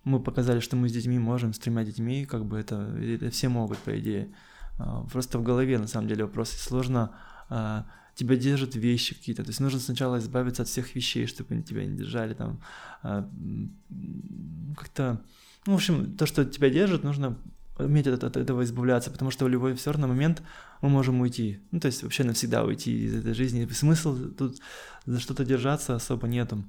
[0.05, 3.49] мы показали, что мы с детьми можем, с тремя детьми, как бы это, это все
[3.49, 4.33] могут, по идее.
[4.79, 7.11] А, просто в голове, на самом деле, вопрос сложно
[7.49, 9.43] а, тебя держат вещи какие-то.
[9.43, 12.61] То есть нужно сначала избавиться от всех вещей, чтобы они тебя не держали там.
[13.03, 13.29] А,
[14.77, 15.21] как-то,
[15.67, 17.39] ну, в общем, то, что тебя держит, нужно
[17.79, 20.43] уметь от, от этого избавляться, потому что в любой все равно момент
[20.83, 21.61] мы можем уйти.
[21.71, 23.67] Ну, то есть вообще навсегда уйти из этой жизни.
[23.73, 24.59] Смысл тут
[25.07, 26.65] за что-то держаться особо нету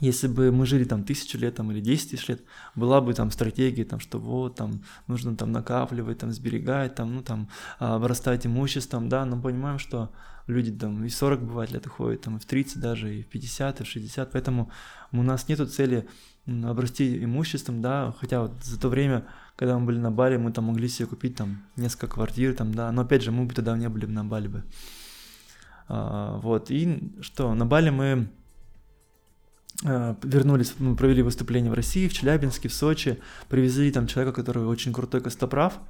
[0.00, 2.42] если бы мы жили там тысячу лет там, или десять тысяч лет,
[2.74, 7.22] была бы там стратегия, там, что вот, там, нужно там накапливать, там, сберегать, там, ну,
[7.22, 10.10] там, обрастать имуществом, да, но понимаем, что
[10.46, 13.80] люди там и 40 бывает лет уходят, там, и в 30 даже, и в 50,
[13.80, 14.70] и в 60, поэтому
[15.12, 16.06] у нас нету цели
[16.46, 20.66] обрасти имуществом, да, хотя вот за то время, когда мы были на Бали, мы там
[20.66, 23.88] могли себе купить там несколько квартир, там, да, но опять же, мы бы тогда не
[23.88, 24.64] были на Бали бы.
[25.88, 28.28] А, вот, и что, на Бали мы
[29.82, 34.92] вернулись, мы провели выступление в России, в Челябинске, в Сочи, привезли там человека, который очень
[34.92, 35.80] крутой костоправ,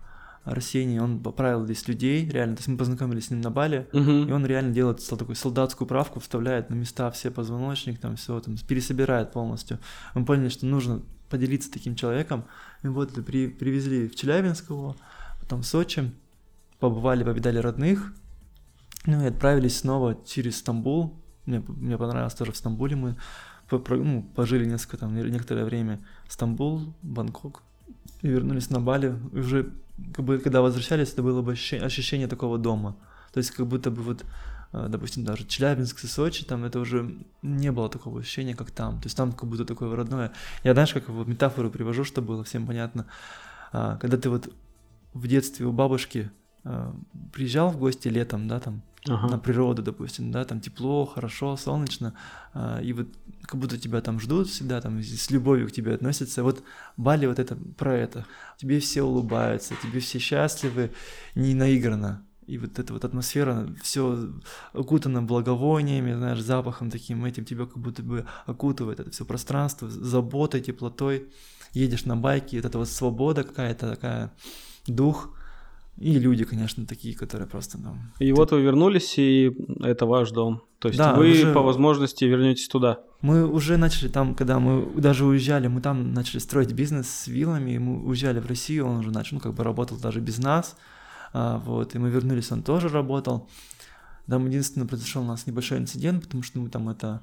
[0.46, 4.28] Арсений, он поправил здесь людей, реально, то есть мы познакомились с ним на Бали, uh-huh.
[4.28, 8.56] и он реально делает такую солдатскую правку, вставляет на места все позвоночник, там все, там
[8.56, 9.80] пересобирает полностью.
[10.14, 12.44] Мы поняли, что нужно поделиться таким человеком,
[12.84, 14.94] и вот при, привезли в Челябинск его,
[15.40, 16.12] потом в Сочи,
[16.78, 18.14] побывали, повидали родных,
[19.04, 23.16] ну и отправились снова через Стамбул, мне, мне понравилось тоже в Стамбуле мы
[23.70, 27.62] ну, пожили несколько там некоторое время Стамбул, Бангкок
[28.22, 29.72] и вернулись на Бали и уже
[30.14, 32.96] как бы когда возвращались, это было бы ощущение, ощущение такого дома.
[33.32, 34.24] То есть как будто бы вот,
[34.72, 39.00] э, допустим, даже Челябинск и Сочи, там это уже не было такого ощущения, как там.
[39.00, 40.32] То есть там как будто такое родное.
[40.64, 43.06] Я, знаешь, как вот метафору привожу, чтобы было всем понятно.
[43.72, 44.52] А, когда ты вот
[45.14, 46.30] в детстве у бабушки
[46.64, 46.92] э,
[47.32, 49.28] приезжал в гости летом, да, там, ага.
[49.28, 52.14] на природу, допустим, да, там тепло, хорошо, солнечно,
[52.54, 53.08] а, и вот
[53.42, 56.42] как будто тебя там ждут всегда, там с любовью к тебе относятся.
[56.42, 56.62] Вот
[56.96, 58.26] Бали вот это про это.
[58.58, 60.90] Тебе все улыбаются, тебе все счастливы,
[61.34, 62.22] не наигранно.
[62.46, 64.32] И вот эта вот атмосфера, все
[64.72, 70.60] окутано благовониями, знаешь, запахом таким этим, тебя как будто бы окутывает это все пространство, заботой,
[70.60, 71.28] теплотой.
[71.72, 74.32] Едешь на байке, вот эта вот свобода какая-то такая,
[74.86, 75.36] дух,
[75.98, 78.12] и люди, конечно, такие, которые просто там...
[78.18, 80.62] И вот вы вернулись, и это ваш дом.
[80.78, 81.54] То есть да, вы уже...
[81.54, 83.00] по возможности вернетесь туда.
[83.22, 87.78] Мы уже начали там, когда мы даже уезжали, мы там начали строить бизнес с вилами,
[87.78, 90.76] мы уезжали в Россию, он уже начал, ну, как бы работал даже без нас,
[91.32, 93.48] а, вот, и мы вернулись, он тоже работал.
[94.26, 97.22] Там единственное произошел у нас небольшой инцидент, потому что мы там это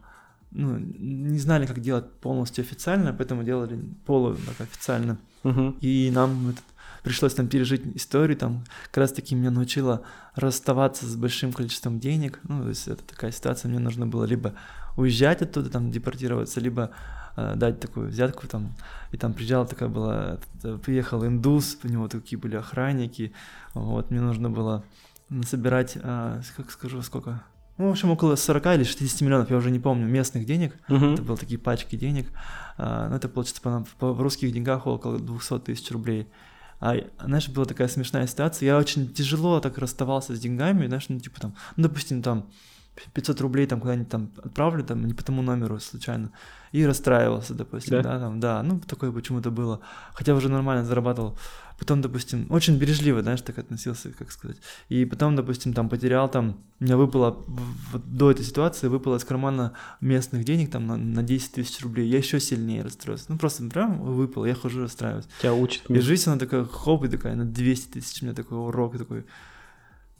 [0.50, 5.18] ну, не знали, как делать полностью официально, поэтому делали полу так официально.
[5.44, 5.78] Uh-huh.
[5.80, 6.64] И нам этот
[7.04, 10.02] пришлось там пережить историю, там как раз таки меня научила
[10.36, 14.54] расставаться с большим количеством денег, ну, то есть это такая ситуация, мне нужно было либо
[14.96, 16.92] уезжать оттуда, там, депортироваться, либо
[17.36, 18.74] э, дать такую взятку, там,
[19.12, 20.38] и там приезжал такая была,
[20.84, 23.34] приехал индус, у него такие были охранники,
[23.74, 24.84] вот, мне нужно было
[25.46, 27.44] собирать, э, как скажу, сколько,
[27.78, 30.76] ну, в общем, около 40 или 60 миллионов, я уже не помню, местных денег.
[30.88, 31.16] Uh-huh.
[31.16, 32.28] Это были такие пачки денег.
[32.78, 36.28] А, ну, это получится по, по, в русских деньгах около 200 тысяч рублей.
[36.80, 41.20] А, знаешь, была такая смешная ситуация, я очень тяжело так расставался с деньгами, знаешь, ну,
[41.20, 42.50] типа там, ну, допустим, там,
[43.14, 46.32] 500 рублей там куда-нибудь там отправлю, там, не по тому номеру случайно,
[46.72, 49.80] и расстраивался, допустим, да, да там, да, ну, такое почему-то было,
[50.14, 51.38] хотя уже нормально зарабатывал,
[51.80, 54.58] потом, допустим, очень бережливо, знаешь, так относился, как сказать,
[54.90, 57.44] и потом, допустим, там, потерял, там, у меня выпало,
[57.92, 62.08] вот до этой ситуации выпало из кармана местных денег, там, на, на 10 тысяч рублей,
[62.08, 65.26] я еще сильнее расстроился, ну, просто прям выпало, я хожу расстраиваюсь.
[65.40, 65.90] Тебя учит.
[65.90, 69.26] И жизнь, она такая, хоп, и такая, на 200 тысяч, у меня такой урок, такой,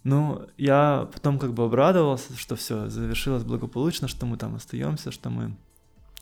[0.04, 5.30] ну, я потом как бы обрадовался, что все завершилось благополучно, что мы там остаемся, что
[5.30, 5.56] мы...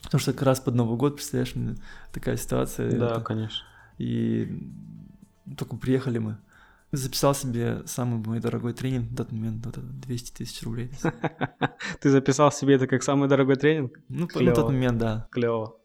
[0.03, 1.53] Потому что как раз под Новый год, представляешь,
[2.11, 2.91] такая ситуация.
[2.91, 3.21] Да, это...
[3.21, 3.65] конечно.
[3.97, 4.67] И
[5.57, 6.37] только приехали мы.
[6.91, 10.91] Записал себе самый мой дорогой тренинг в тот момент, это 200 тысяч рублей.
[12.01, 13.97] Ты записал себе это как самый дорогой тренинг?
[14.09, 15.27] Ну, на тот момент, да.
[15.31, 15.77] Клево.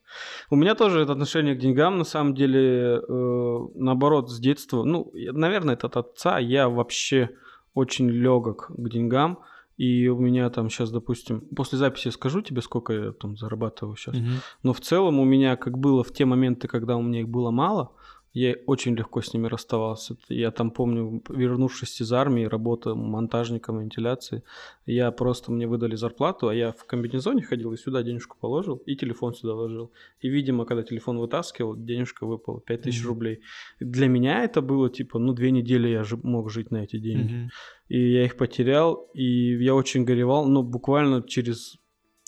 [0.50, 4.82] У меня тоже это отношение к деньгам, на самом деле, э, наоборот, с детства.
[4.82, 6.38] Ну, наверное, это от отца.
[6.38, 7.30] Я вообще
[7.76, 9.38] очень легок к деньгам.
[9.76, 14.16] И у меня там сейчас, допустим, после записи скажу тебе, сколько я там зарабатываю сейчас.
[14.16, 14.26] Угу.
[14.62, 17.50] Но в целом у меня, как было в те моменты, когда у меня их было
[17.50, 17.92] мало,
[18.38, 20.14] я очень легко с ними расставался.
[20.28, 24.42] Я там помню, вернувшись из армии, работа монтажником вентиляции,
[24.84, 28.94] я просто, мне выдали зарплату, а я в комбинезоне ходил и сюда денежку положил, и
[28.94, 29.90] телефон сюда ложил.
[30.20, 33.06] И, видимо, когда телефон вытаскивал, денежка выпала, 5000 mm-hmm.
[33.06, 33.40] рублей.
[33.80, 37.32] Для меня это было, типа, ну, две недели я же мог жить на эти деньги.
[37.32, 37.48] Mm-hmm.
[37.88, 41.78] И я их потерял, и я очень горевал, но буквально через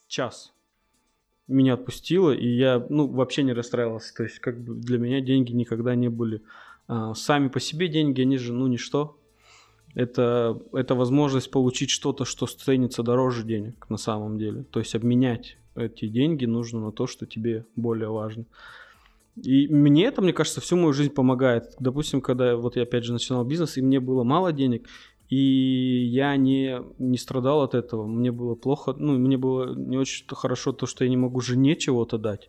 [0.07, 0.55] час
[1.49, 4.15] меня отпустило, и я, ну, вообще не расстраивался.
[4.15, 6.43] То есть, как бы для меня деньги никогда не были
[6.87, 9.19] а, сами по себе деньги, они же, ну, ничто.
[9.95, 14.65] Это, это возможность получить что-то, что ценится дороже денег на самом деле.
[14.71, 18.45] То есть обменять эти деньги нужно на то, что тебе более важно.
[19.43, 21.75] И мне это, мне кажется, всю мою жизнь помогает.
[21.79, 24.87] Допустим, когда вот я опять же начинал бизнес, и мне было мало денег,
[25.29, 28.07] и я не, не страдал от этого.
[28.07, 31.77] Мне было плохо, ну, мне было не очень хорошо то, что я не могу жене
[31.77, 32.49] чего-то дать.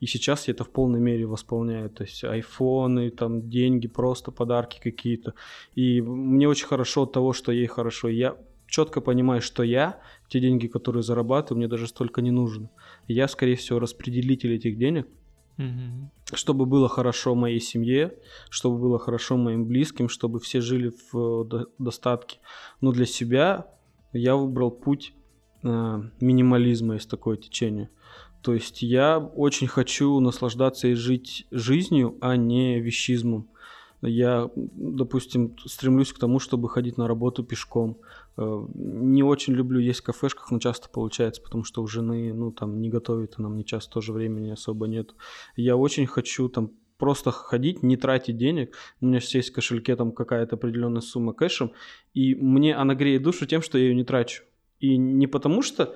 [0.00, 1.90] И сейчас я это в полной мере восполняю.
[1.90, 5.34] То есть айфоны, там деньги, просто подарки какие-то.
[5.74, 8.08] И мне очень хорошо от того, что ей хорошо.
[8.08, 12.70] Я четко понимаю, что я, те деньги, которые зарабатываю, мне даже столько не нужно.
[13.06, 15.06] Я, скорее всего, распределитель этих денег–
[15.58, 16.10] Угу.
[16.34, 18.14] Чтобы было хорошо моей семье,
[18.50, 22.38] чтобы было хорошо моим близким, чтобы все жили в э, достатке.
[22.80, 23.66] Но для себя
[24.12, 25.14] я выбрал путь
[25.62, 27.90] э, минимализма из такое течение.
[28.42, 33.48] То есть я очень хочу наслаждаться и жить жизнью, а не вещизмом.
[34.02, 37.96] Я, допустим, стремлюсь к тому, чтобы ходить на работу пешком.
[38.36, 42.50] Э, не очень люблю есть в кафешках, но часто получается, потому что у жены, ну,
[42.52, 45.14] там, не готовит, она мне часто тоже времени особо нет.
[45.56, 48.76] Я очень хочу там просто ходить, не тратить денег.
[49.00, 51.72] У меня есть в кошельке там какая-то определенная сумма кэшем,
[52.12, 54.44] и мне она греет душу тем, что я ее не трачу.
[54.80, 55.94] И не потому что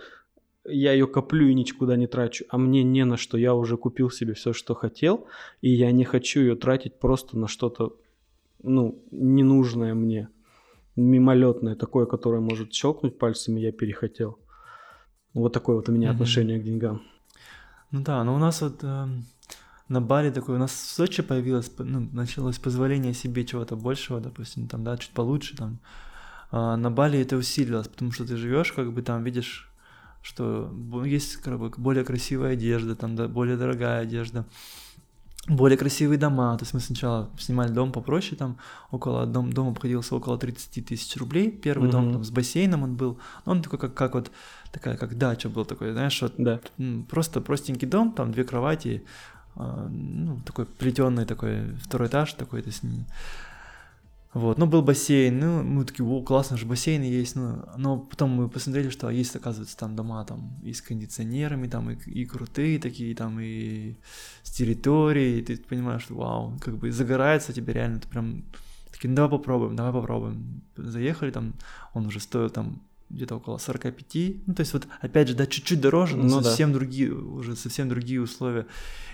[0.64, 3.39] я ее коплю и никуда не трачу, а мне не на что.
[3.39, 5.26] Я уже купил себе все, что хотел,
[5.61, 7.97] и я не хочу ее тратить просто на что-то,
[8.62, 10.28] ну, ненужное мне,
[10.99, 14.39] мимолетное, такое, которое может щелкнуть пальцами, я перехотел.
[15.35, 16.13] Вот такое вот у меня mm-hmm.
[16.13, 17.03] отношение к деньгам.
[17.91, 19.07] Ну да, но у нас вот э,
[19.89, 24.69] на Бали такое, у нас в Сочи появилось, ну, началось позволение себе чего-то большего, допустим,
[24.69, 25.79] там, да, чуть получше, там.
[26.51, 29.69] А на Бали это усилилось, потому что ты живешь, как бы там видишь
[30.21, 30.71] что
[31.05, 34.45] есть как бы, более красивая одежда, там да, более дорогая одежда,
[35.49, 36.57] более красивые дома.
[36.59, 38.59] То есть мы сначала снимали дом попроще, там
[38.91, 41.51] около дом, дом обходился около 30 тысяч рублей.
[41.51, 41.93] Первый mm-hmm.
[41.93, 43.19] дом там с бассейном он был.
[43.45, 44.31] Он такой, как, как вот
[44.73, 46.61] такая, как дача был такой, знаешь, вот да.
[47.09, 49.05] просто простенький дом, там две кровати,
[49.57, 52.83] а, ну, такой плетеный такой второй этаж такой, то есть
[54.35, 58.31] вот, ну, был бассейн, ну, мы такие, о, классно же, бассейны есть, ну, но потом
[58.31, 62.79] мы посмотрели, что есть, оказывается, там дома там и с кондиционерами, там и, и крутые
[62.79, 63.97] такие, там и
[64.43, 68.45] с территорией, и ты понимаешь, что вау, как бы загорается тебе реально, ты прям
[68.93, 70.62] такие, ну, давай попробуем, давай попробуем.
[70.76, 71.55] Заехали там,
[71.95, 75.81] он уже стоил там где-то около 45, ну, то есть вот, опять же, да, чуть-чуть
[75.81, 76.79] дороже, но ну, совсем да.
[76.79, 78.66] другие, уже совсем другие условия.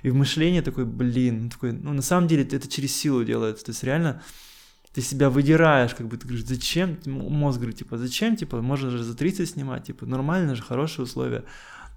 [0.02, 3.70] И в мышлении такой, блин, такой, ну, на самом деле это через силу делается, то
[3.70, 4.20] есть реально
[4.94, 9.02] ты себя выдираешь, как бы ты говоришь, зачем, мозг говорит, типа, зачем, типа, можно же
[9.02, 11.44] за 30 снимать, типа, нормально же, хорошие условия,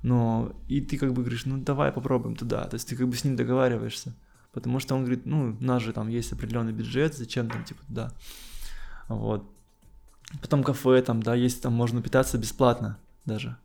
[0.02, 3.16] но и ты как бы говоришь, ну давай попробуем туда, то есть ты как бы
[3.16, 4.16] с ним договариваешься,
[4.52, 7.82] потому что он говорит, ну, у нас же там есть определенный бюджет, зачем там, типа,
[7.88, 8.12] да,
[9.08, 9.48] вот.
[10.42, 13.58] Потом кафе там, да, есть, там можно питаться бесплатно даже,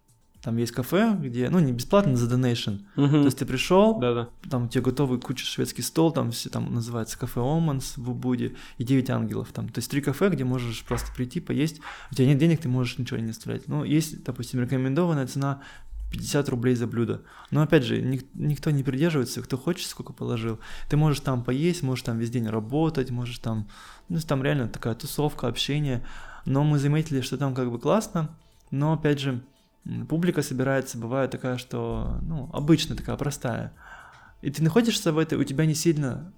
[0.42, 2.80] там есть кафе, где, ну, не бесплатно, за donation.
[2.96, 3.08] Угу.
[3.08, 4.28] То есть ты пришел, Да-да.
[4.50, 8.56] там у тебя готовый куча шведский стол, там все там называется кафе Оманс в Убуде
[8.78, 9.68] и 9 ангелов там.
[9.68, 11.80] То есть три кафе, где можешь просто прийти, поесть.
[12.10, 13.68] У тебя нет денег, ты можешь ничего не оставлять.
[13.68, 15.62] Ну, есть, допустим, рекомендованная цена
[16.10, 17.22] 50 рублей за блюдо.
[17.50, 20.58] Но опять же, ник- никто не придерживается, кто хочет, сколько положил.
[20.90, 23.68] Ты можешь там поесть, можешь там весь день работать, можешь там,
[24.08, 26.04] ну, там реально такая тусовка, общение.
[26.44, 28.36] Но мы заметили, что там как бы классно,
[28.70, 29.40] но опять же,
[30.08, 33.72] публика собирается, бывает такая, что, ну, обычная такая, простая.
[34.40, 36.32] И ты находишься в этой, у тебя не сильно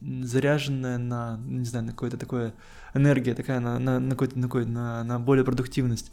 [0.00, 2.54] заряженная на, не знаю, на какое-то такое
[2.92, 6.12] энергия, такая на, на, на какой-то, на, какой на, на более продуктивность.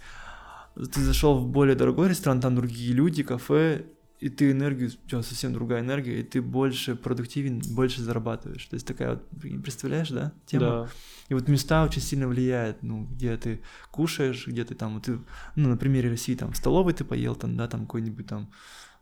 [0.76, 3.86] Ты зашел в более дорогой ресторан, там другие люди, кафе,
[4.20, 8.66] и ты энергию, у совсем другая энергия, и ты больше продуктивен, больше зарабатываешь.
[8.66, 9.24] То есть такая вот,
[9.64, 10.66] представляешь, да, тема?
[10.66, 10.88] Да.
[11.32, 15.18] И вот места очень сильно влияют, ну, где ты кушаешь, где ты там, ты,
[15.56, 18.50] ну, на примере России, там, в столовой ты поел, там, да, там, какой-нибудь там,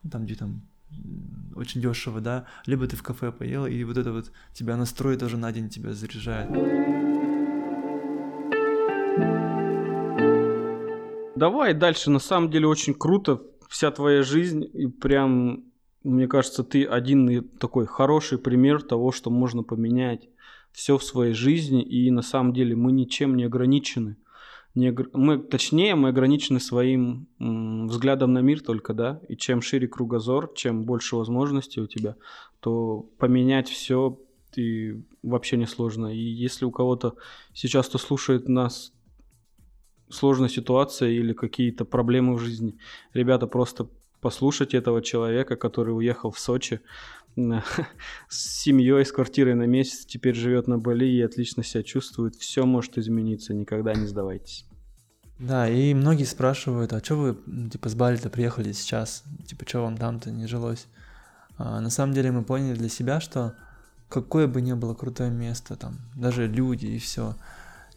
[0.03, 0.61] ну, там, где там
[1.55, 5.37] очень дешево, да, либо ты в кафе поел, и вот это вот тебя настрой тоже
[5.37, 6.51] на день тебя заряжает.
[11.35, 15.63] Давай дальше, на самом деле очень круто, вся твоя жизнь, и прям,
[16.03, 20.29] мне кажется, ты один такой хороший пример того, что можно поменять
[20.71, 24.17] все в своей жизни, и на самом деле мы ничем не ограничены.
[24.75, 29.87] Не, мы, точнее, мы ограничены своим м, взглядом на мир только, да, и чем шире
[29.87, 32.15] кругозор, чем больше возможностей у тебя,
[32.59, 34.19] то поменять все
[34.55, 36.13] и вообще не сложно.
[36.13, 37.15] И если у кого-то
[37.53, 38.93] сейчас, кто слушает нас,
[40.09, 42.77] сложная ситуация или какие-то проблемы в жизни,
[43.13, 43.87] ребята, просто
[44.21, 46.81] послушайте этого человека, который уехал в Сочи,
[48.29, 52.35] с семьей, с квартирой на месяц, теперь живет на Бали и отлично себя чувствует.
[52.35, 54.65] Все может измениться, никогда не сдавайтесь.
[55.39, 59.23] Да, и многие спрашивают, а что вы, типа, с Бали-то приехали сейчас?
[59.47, 60.87] Типа, что вам там-то не жилось?
[61.57, 63.55] А, на самом деле мы поняли для себя, что
[64.09, 67.35] какое бы ни было крутое место, там, даже люди и все,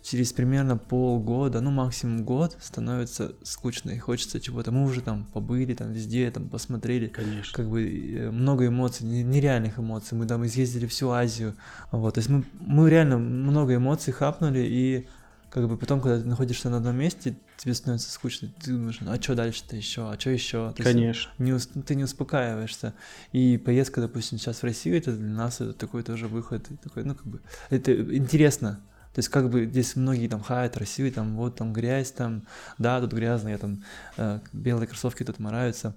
[0.02, 4.72] через примерно полгода, ну максимум год, становится скучно и хочется чего-то.
[4.72, 7.06] Мы уже там побыли, там везде, там посмотрели.
[7.08, 7.54] Конечно.
[7.54, 10.18] Как бы э, много эмоций, нереальных эмоций.
[10.18, 11.54] Мы там изъездили всю Азию.
[11.92, 15.08] Вот, то есть мы, мы реально много эмоций хапнули, и
[15.50, 18.48] как бы потом, когда ты находишься на одном месте, тебе становится скучно.
[18.60, 20.72] Ты думаешь, «Ну, а что дальше-то еще, а что еще?
[20.72, 21.30] То Конечно.
[21.38, 22.94] Не, ты не успокаиваешься.
[23.32, 27.14] И поездка, допустим, сейчас в Россию, это для нас это такой тоже выход, такой, ну
[27.14, 28.80] как бы, это интересно
[29.14, 32.44] То есть как бы здесь многие там хаят Россию, там вот там грязь, там,
[32.78, 33.84] да, тут грязно, я там
[34.16, 35.94] э, белые кроссовки тут мораются,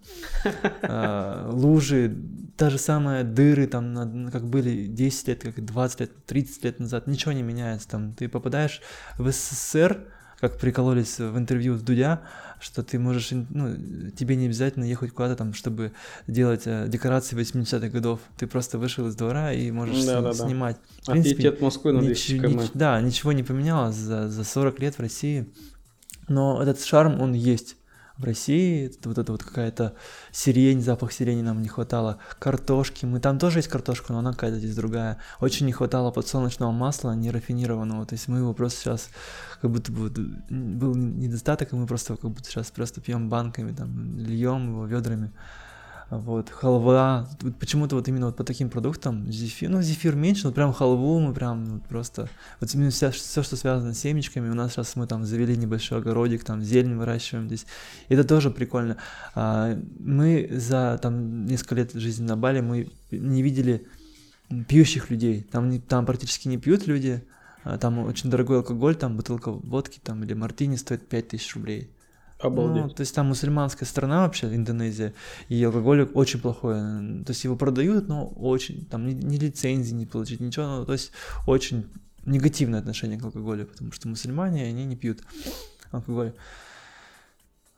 [0.81, 2.15] э, лужи,
[2.57, 7.07] та же самая дыры там, как были 10 лет, как 20 лет, 30 лет назад,
[7.07, 8.81] ничего не меняется, там ты попадаешь
[9.17, 10.05] в СССР,
[10.39, 12.21] как прикололись в интервью с Дудя,
[12.59, 13.75] что ты можешь, ну,
[14.11, 15.91] тебе не обязательно ехать куда-то там, чтобы
[16.27, 18.19] делать э, декорации 80-х годов.
[18.37, 20.77] Ты просто вышел из двора и можешь да, с, да, снимать.
[21.01, 22.41] В принципе, от Москвы на 200 нич-.
[22.41, 25.47] Нич- да, ничего не поменялось за, за 40 лет в России.
[26.27, 27.77] Но этот шарм, он есть
[28.17, 29.93] в России, вот это вот какая-то
[30.31, 34.57] сирень, запах сирени нам не хватало, картошки, мы там тоже есть картошка, но она какая-то
[34.57, 35.17] здесь другая.
[35.41, 39.09] Очень не хватало подсолнечного масла, не рафинированного, то есть мы его просто сейчас,
[39.61, 40.09] как будто бы
[40.49, 45.31] был недостаток, и мы просто как будто сейчас просто пьем банками, там, льем его ведрами
[46.17, 50.73] вот, халва, почему-то вот именно вот по таким продуктам, зефир, ну, зефир меньше, но прям
[50.73, 54.95] халву мы прям просто, вот именно все, все, что связано с семечками, у нас сейчас
[54.95, 57.65] мы там завели небольшой огородик, там зелень выращиваем здесь,
[58.09, 58.97] это тоже прикольно.
[59.33, 63.85] А, мы за там несколько лет жизни на Бали, мы не видели
[64.67, 67.23] пьющих людей, там, там практически не пьют люди,
[67.63, 71.89] а там очень дорогой алкоголь, там бутылка водки там или мартини стоит 5000 рублей.
[72.45, 72.83] Обалдеть.
[72.83, 75.13] Ну, то есть там мусульманская страна вообще, Индонезия,
[75.49, 76.75] и алкоголь очень плохой.
[76.75, 80.93] То есть его продают, но очень, там ни, ни лицензии не получить, ничего, ну, то
[80.93, 81.11] есть
[81.47, 81.85] очень
[82.25, 85.21] негативное отношение к алкоголю, потому что мусульмане, они не пьют
[85.91, 86.33] алкоголь.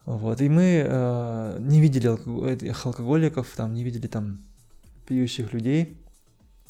[0.05, 2.85] Вот, и мы э, не видели алког...
[2.85, 4.39] алкоголиков, там, не видели там
[5.05, 5.97] пьющих людей.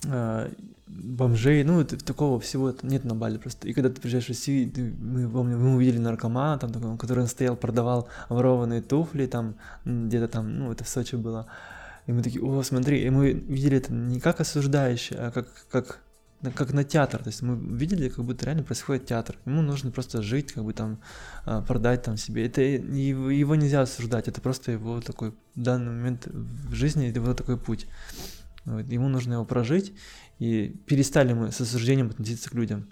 [0.05, 0.51] Э,
[0.87, 3.67] бомжей, ну, это, такого всего нет на Бали просто.
[3.67, 7.27] И когда ты приезжаешь в Россию, ты, мы, помню, мы увидели наркомана, там, такого, который
[7.27, 11.47] стоял, продавал ворованные туфли, там, где-то там, ну, это в Сочи было.
[12.05, 15.99] И мы такие, о, смотри, и мы видели это не как осуждающее, а как, как,
[16.55, 17.21] как на театр.
[17.21, 19.35] То есть мы видели, как будто реально происходит театр.
[19.45, 20.99] Ему нужно просто жить, как бы там,
[21.43, 22.45] а, продать там себе.
[22.45, 27.57] Это его нельзя осуждать, это просто его такой, в данный момент в жизни, его такой
[27.57, 27.87] путь.
[28.65, 29.93] Ему нужно его прожить,
[30.39, 32.87] и перестали мы с осуждением относиться к людям.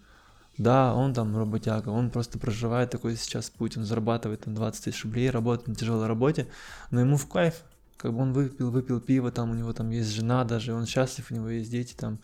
[0.58, 5.04] Да, он там работяга, он просто проживает такой сейчас путь, он зарабатывает там 20 тысяч
[5.04, 6.48] рублей, работает на тяжелой работе,
[6.92, 7.64] но ему в кайф,
[7.98, 11.30] как бы он выпил, выпил пиво, там у него там есть жена даже, он счастлив,
[11.30, 12.20] у него есть дети там.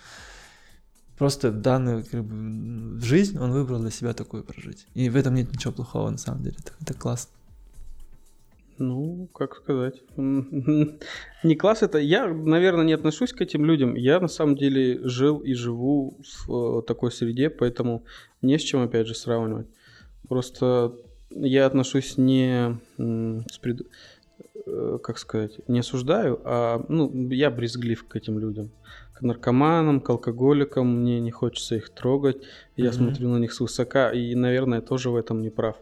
[1.18, 4.88] Просто данную как бы, жизнь он выбрал для себя такую прожить.
[4.94, 7.32] И в этом нет ничего плохого на самом деле, это, это классно.
[8.82, 10.02] Ну, как сказать.
[10.18, 12.00] Не класс это.
[12.00, 13.94] Я, наверное, не отношусь к этим людям.
[13.94, 16.18] Я на самом деле жил и живу
[16.48, 18.04] в э, такой среде, поэтому
[18.42, 19.68] не с чем, опять же, сравнивать.
[20.28, 20.96] Просто
[21.30, 23.82] я отношусь не с пред...
[24.66, 28.72] Э, как сказать, не осуждаю, а ну, я брезглив к этим людям.
[29.14, 32.42] К наркоманам, к алкоголикам, мне не хочется их трогать.
[32.78, 32.94] Я mm-hmm.
[32.94, 35.76] смотрю на них свысока, и, наверное, тоже в этом не прав.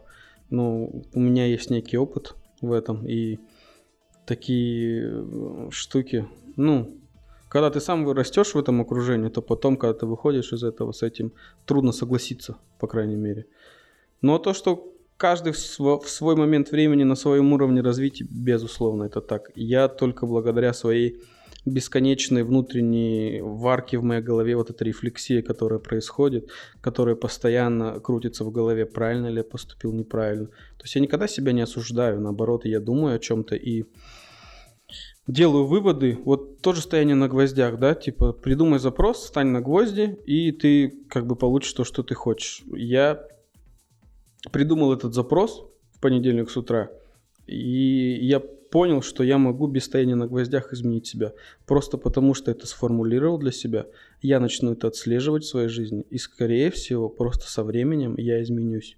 [0.50, 0.84] Но
[1.14, 3.06] у меня есть некий опыт, в этом.
[3.06, 3.38] И
[4.26, 6.96] такие э, штуки, ну,
[7.48, 11.02] когда ты сам растешь в этом окружении, то потом, когда ты выходишь из этого, с
[11.02, 11.32] этим
[11.66, 13.46] трудно согласиться, по крайней мере.
[14.22, 19.50] Но то, что каждый в свой момент времени на своем уровне развития, безусловно, это так.
[19.56, 21.20] Я только благодаря своей
[21.66, 26.50] бесконечной внутренней варки в моей голове, вот эта рефлексия, которая происходит,
[26.80, 30.46] которая постоянно крутится в голове, правильно ли я поступил, неправильно.
[30.46, 33.84] То есть я никогда себя не осуждаю, наоборот, я думаю о чем-то и
[35.26, 36.18] делаю выводы.
[36.24, 41.26] Вот тоже стояние на гвоздях, да, типа придумай запрос, стань на гвозди, и ты как
[41.26, 42.62] бы получишь то, что ты хочешь.
[42.74, 43.26] Я
[44.50, 46.90] придумал этот запрос в понедельник с утра,
[47.46, 51.32] и я понял, что я могу без стояния на гвоздях изменить себя.
[51.66, 53.86] Просто потому, что это сформулировал для себя,
[54.22, 56.04] я начну это отслеживать в своей жизни.
[56.10, 58.96] И, скорее всего, просто со временем я изменюсь.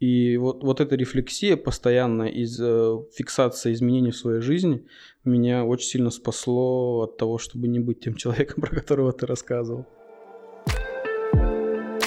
[0.00, 4.84] И вот, вот эта рефлексия постоянная из э, фиксация изменений в своей жизни
[5.24, 9.86] меня очень сильно спасло от того, чтобы не быть тем человеком, про которого ты рассказывал.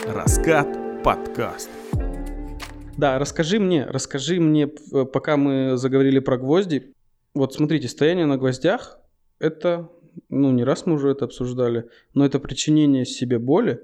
[0.05, 1.69] Раскат подкаст.
[2.97, 6.93] Да, расскажи мне, расскажи мне, э, пока мы заговорили про гвозди.
[7.33, 8.99] Вот смотрите, стояние на гвоздях–
[9.39, 9.89] это,
[10.29, 13.81] ну не раз мы уже это обсуждали, но это причинение себе боли.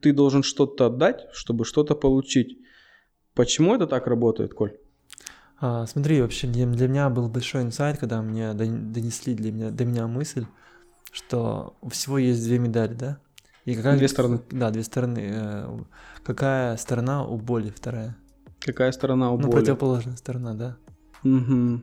[0.00, 2.58] Ты должен что-то отдать, чтобы что-то получить.
[3.34, 4.76] Почему это так работает, Коль?
[5.60, 9.84] А, смотри, вообще для, для меня был большой инсайт, когда мне донесли для меня, до
[9.84, 10.46] меня мысль,
[11.12, 13.18] что у всего есть две медали, да?
[13.64, 14.40] И какая, две стороны.
[14.50, 15.30] Да, две стороны.
[15.30, 15.78] Э,
[16.24, 18.16] какая сторона у боли вторая?
[18.60, 19.60] Какая сторона у ну, боли?
[19.60, 20.76] противоположная сторона, да.
[21.24, 21.82] Угу.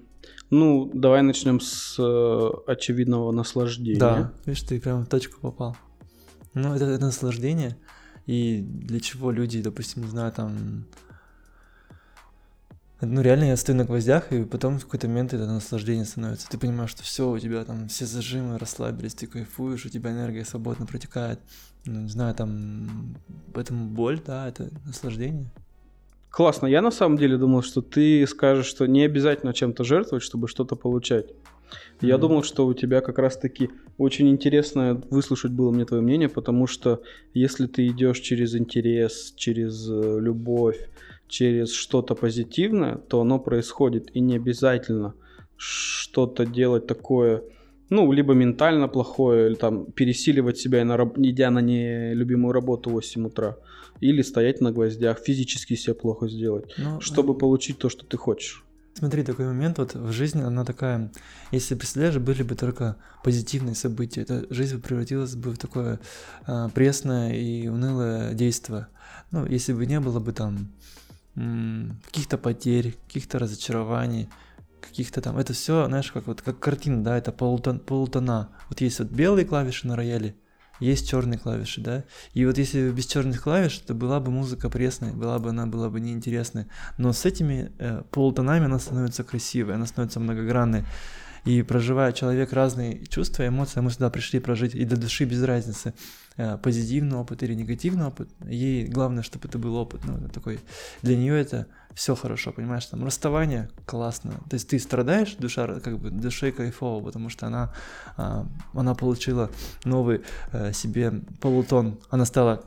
[0.50, 4.00] Ну, давай начнем с э, очевидного наслаждения.
[4.00, 5.78] Да, видишь, ты прям в точку попал.
[6.54, 7.78] Ну, это, это наслаждение.
[8.26, 10.86] и для чего люди, допустим, не знаю, там
[13.02, 16.48] ну, реально я стою на гвоздях, и потом в какой-то момент это наслаждение становится.
[16.50, 20.46] Ты понимаешь, что все, у тебя там все зажимы расслабились, ты кайфуешь, у тебя энергия
[20.46, 21.40] свободно протекает.
[21.86, 23.18] Ну, не знаю, там...
[23.54, 25.52] Поэтому боль, да, это наслаждение.
[26.36, 26.68] Классно.
[26.68, 30.76] Я на самом деле думал, что ты скажешь, что не обязательно чем-то жертвовать, чтобы что-то
[30.76, 31.28] получать.
[31.28, 32.08] Mm-hmm.
[32.08, 36.68] Я думал, что у тебя как раз-таки очень интересно выслушать было мне твое мнение, потому
[36.68, 37.02] что
[37.34, 40.90] если ты идешь через интерес, через э, любовь,
[41.30, 44.14] через что-то позитивное, то оно происходит.
[44.14, 45.14] И не обязательно
[45.56, 47.44] что-то делать такое,
[47.90, 53.26] ну, либо ментально плохое, или там пересиливать себя, на, идя на нелюбимую работу в 8
[53.28, 53.56] утра,
[54.00, 57.38] или стоять на гвоздях, физически себе плохо сделать, ну, чтобы э...
[57.38, 58.64] получить то, что ты хочешь.
[58.98, 61.12] Смотри, такой момент вот в жизни, она такая,
[61.52, 66.00] если представляешь, были бы только позитивные события, эта жизнь превратилась бы в такое
[66.48, 68.88] э, пресное и унылое действие.
[69.32, 70.72] Ну, если бы не было бы там
[71.36, 74.30] каких-то потерь, каких-то разочарований,
[74.80, 75.38] каких-то там.
[75.38, 78.50] Это все, знаешь, как вот как картина, да, это полутон, полутона.
[78.70, 80.36] Вот есть вот белые клавиши на рояле,
[80.80, 82.04] есть черные клавиши, да.
[82.34, 85.90] И вот если без черных клавиш, то была бы музыка пресная, была бы она была
[85.90, 86.68] бы неинтересной.
[86.98, 90.84] Но с этими э, полутонами она становится красивой, она становится многогранной.
[91.46, 95.94] И проживая человек разные чувства, эмоции, мы сюда пришли прожить и до души без разницы.
[96.38, 98.30] Э, позитивный опыт или негативный опыт.
[98.46, 100.02] Ей главное, чтобы это был опыт.
[100.04, 100.60] Ну, такой.
[101.02, 104.34] Для нее это все хорошо, понимаешь, там расставание классно.
[104.50, 107.74] То есть ты страдаешь, душа как бы душой кайфово, потому что она,
[108.18, 109.50] а, она получила
[109.86, 110.22] новый
[110.52, 111.98] э, себе полутон.
[112.10, 112.66] Она стала,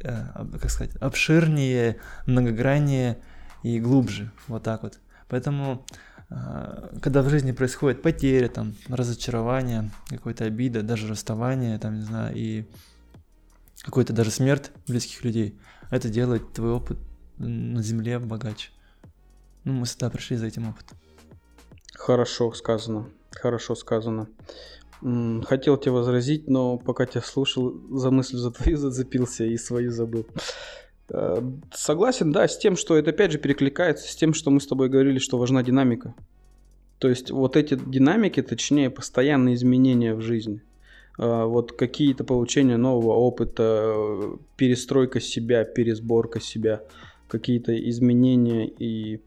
[0.00, 0.26] э,
[0.60, 3.18] как сказать, обширнее, многограннее
[3.62, 4.30] и глубже.
[4.46, 4.98] Вот так вот.
[5.28, 5.86] Поэтому
[6.28, 12.36] а, когда в жизни происходит потеря, там, разочарование, какая-то обида, даже расставание, там, не знаю,
[12.36, 12.66] и
[13.80, 15.58] какой-то даже смерть близких людей,
[15.90, 16.98] это делает твой опыт
[17.38, 18.70] на земле богаче.
[19.64, 20.96] Ну, мы сюда пришли за этим опытом.
[21.94, 24.28] Хорошо сказано, хорошо сказано.
[25.00, 30.26] Хотел тебе возразить, но пока тебя слушал, за мысль за твою зацепился и свою забыл.
[31.10, 31.40] Э,
[31.72, 34.88] согласен, да, с тем, что это опять же перекликается с тем, что мы с тобой
[34.88, 36.14] говорили, что важна динамика.
[36.98, 40.62] То есть вот эти динамики, точнее, постоянные изменения в жизни.
[41.18, 46.82] Э, вот какие-то получения нового опыта, перестройка себя, пересборка себя,
[47.28, 49.20] какие-то изменения и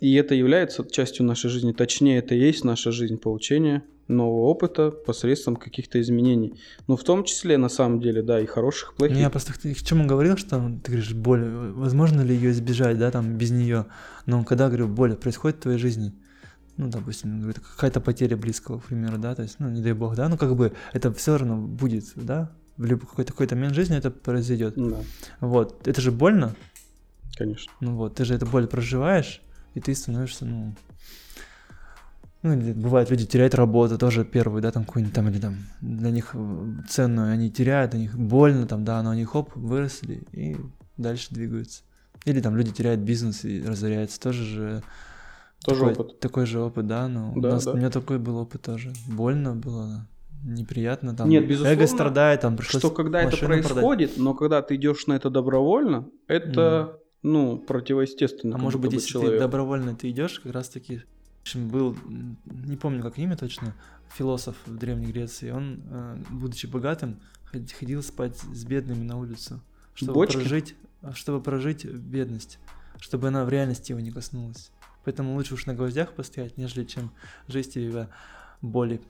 [0.00, 1.72] и это является частью нашей жизни.
[1.72, 6.60] Точнее, это и есть наша жизнь, получение нового опыта посредством каких-то изменений.
[6.86, 9.16] Ну, в том числе, на самом деле, да, и хороших, плохих.
[9.16, 13.38] Я просто к чему говорил, что ты говоришь, боль, возможно ли ее избежать, да, там,
[13.38, 13.86] без нее.
[14.26, 16.12] Но когда, говорю, боль происходит в твоей жизни,
[16.76, 20.28] ну, допустим, какая-то потеря близкого, к примеру, да, то есть, ну, не дай бог, да,
[20.28, 24.10] ну, как бы это все равно будет, да, в любой какой-то какой момент жизни это
[24.10, 24.74] произойдет.
[24.76, 24.98] Да.
[25.40, 26.54] Вот, это же больно.
[27.36, 27.72] Конечно.
[27.80, 29.42] Ну вот, ты же эту боль проживаешь,
[29.74, 30.74] и ты становишься, ну,
[32.42, 36.36] ну, бывает, люди теряют работу, тоже первую, да, там какую-нибудь там, или там для них
[36.88, 40.56] ценную они теряют, для них больно, там, да, но они хоп, выросли и
[40.96, 41.82] дальше двигаются.
[42.26, 44.82] Или там люди теряют бизнес и разоряются, тоже же
[45.64, 46.20] тоже такой, опыт.
[46.20, 47.72] Такой же опыт, да, но да, у, нас, да.
[47.72, 48.92] у меня такой был опыт тоже.
[49.08, 50.06] Больно было,
[50.44, 54.24] неприятно, там Нет, безусловно, эго страдает, там пришлось Что когда это происходит, продать.
[54.24, 56.98] но когда ты идешь на это добровольно, это, mm.
[57.22, 58.56] ну, противоестественно.
[58.56, 59.32] А может быть, если человек.
[59.34, 61.02] ты добровольно ты идешь, как раз таки
[61.54, 61.96] был,
[62.44, 63.74] не помню как имя точно,
[64.16, 67.20] философ в Древней Греции, он, э, будучи богатым,
[67.78, 69.60] ходил спать с бедными на улицу,
[69.94, 70.36] чтобы Бочки?
[70.36, 70.74] прожить,
[71.14, 72.58] чтобы прожить бедность,
[73.00, 74.70] чтобы она в реальности его не коснулась.
[75.04, 77.10] Поэтому лучше уж на гвоздях постоять, нежели чем
[77.46, 78.08] жизнь тебя
[78.62, 79.00] боли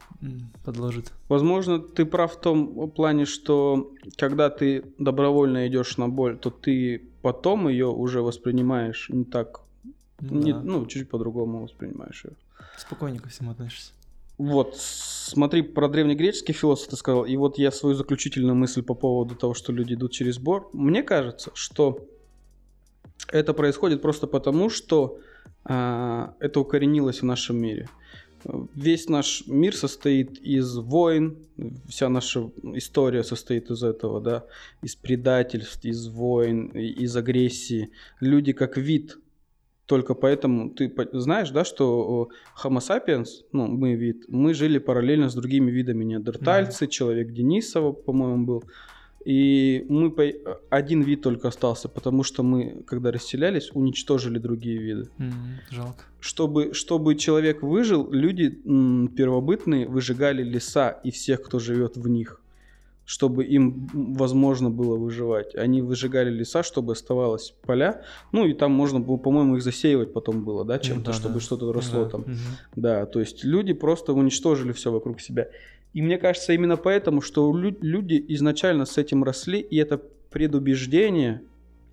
[0.65, 1.13] подложит.
[1.29, 7.03] Возможно, ты прав в том плане, что когда ты добровольно идешь на боль, то ты
[7.23, 9.65] потом ее уже воспринимаешь не так
[10.21, 10.61] ну, не, да.
[10.63, 12.33] ну чуть по-другому воспринимаешь ее.
[12.79, 13.93] Спокойнее ко всему относишься.
[14.37, 19.37] Вот, смотри, про древнегреческий философ ты сказал, и вот я свою заключительную мысль по поводу
[19.37, 20.69] того, что люди идут через бор.
[20.73, 22.05] Мне кажется, что
[23.31, 25.21] это происходит просто потому, что
[25.65, 27.89] а, это укоренилось в нашем мире.
[28.75, 31.39] Весь наш мир состоит из войн,
[31.89, 34.45] вся наша история состоит из этого, да,
[34.83, 37.91] из предательств, из войн, из агрессии.
[38.21, 39.19] Люди как вид
[39.87, 42.31] только поэтому ты знаешь, да, что
[42.63, 46.91] Homo sapiens, ну, мы вид, мы жили параллельно с другими видами неандертальцы, mm-hmm.
[46.91, 48.65] человек Денисова, по-моему, был.
[49.25, 50.22] И мы по...
[50.70, 55.09] один вид только остался, потому что мы, когда расселялись, уничтожили другие виды.
[55.18, 55.33] Mm,
[55.70, 56.05] жалко.
[56.20, 62.41] Чтобы, чтобы человек выжил, люди м, первобытные выжигали леса и всех, кто живет в них.
[63.07, 65.55] чтобы им возможно было выживать.
[65.57, 68.01] Они выжигали леса, чтобы оставалось поля.
[68.33, 71.41] Ну и там можно было, по-моему, их засеивать потом было, да, чем-то, да, чтобы да.
[71.41, 72.20] что-то росло Да, там.
[72.22, 72.37] мгм.
[72.77, 75.49] Да, то есть люди просто уничтожили все вокруг себя.
[75.95, 81.43] И мне кажется, именно поэтому, что лю- люди изначально с этим росли, и это предубеждение,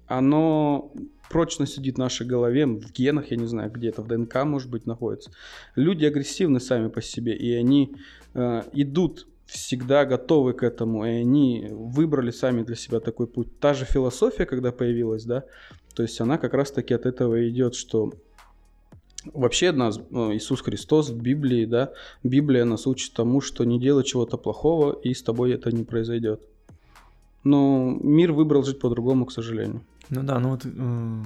[0.08, 0.92] оно
[1.30, 4.86] прочно сидит в нашей голове, в генах, я не знаю, где-то в ДНК, может быть,
[4.86, 5.32] находится.
[5.76, 7.96] Люди агрессивны сами по себе, и они
[8.34, 13.60] э, идут всегда готовы к этому, и они выбрали сами для себя такой путь.
[13.60, 15.44] Та же философия, когда появилась, да,
[15.96, 18.14] то есть она как раз-таки от этого идет, что
[19.26, 21.92] Вообще нас ну, Иисус Христос в Библии, да,
[22.24, 26.42] Библия нас учит тому, что не делай чего-то плохого, и с тобой это не произойдет.
[27.44, 29.84] Но мир выбрал жить по-другому, к сожалению.
[30.10, 31.24] Ну да, ну вот э,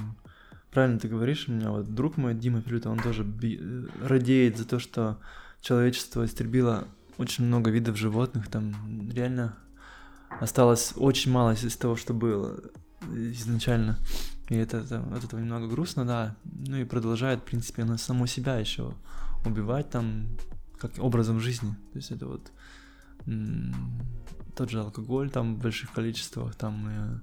[0.71, 4.57] правильно ты говоришь, у меня вот друг мой Дима Филюта, он тоже би- э, радеет
[4.57, 5.17] за то, что
[5.61, 6.87] человечество истребило
[7.17, 8.75] очень много видов животных, там
[9.13, 9.57] реально
[10.41, 12.59] осталось очень мало из того, что было
[13.13, 13.97] изначально.
[14.49, 16.35] И это, это от этого немного грустно, да.
[16.43, 18.93] Ну и продолжает, в принципе, она само себя еще
[19.45, 20.27] убивать там,
[20.79, 21.71] как образом жизни.
[21.93, 22.51] То есть это вот
[24.55, 27.19] тот же алкоголь там в больших количествах, там э,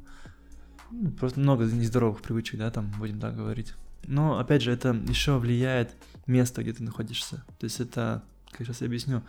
[0.91, 3.75] ну, просто много нездоровых привычек, да, там будем так говорить.
[4.07, 5.95] Но опять же, это еще влияет
[6.27, 7.45] место, где ты находишься.
[7.59, 9.23] То есть это, как сейчас я объясню,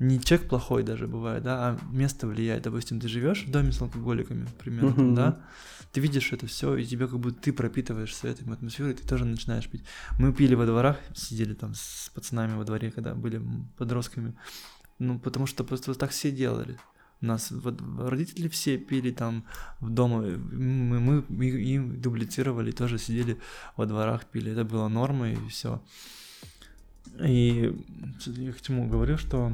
[0.00, 2.62] не человек плохой даже бывает, да, а место влияет.
[2.64, 5.14] Допустим, ты живешь в доме с алкоголиками, примерно, Мгм.
[5.14, 5.40] да,
[5.92, 9.68] ты видишь это все, и тебя как будто ты пропитываешься этой атмосферой, ты тоже начинаешь
[9.68, 9.84] пить.
[10.18, 13.42] Мы пили во дворах, сидели там с пацанами во дворе, когда были
[13.76, 14.34] подростками.
[14.98, 16.78] Ну, потому что просто так все делали.
[17.22, 19.44] У нас вот родители все пили там
[19.80, 23.36] в дома, мы, мы, мы им дублицировали, тоже сидели
[23.76, 24.52] во дворах, пили.
[24.52, 25.82] Это было нормой и все.
[27.22, 27.74] И
[28.26, 29.52] я к чему говорю, что,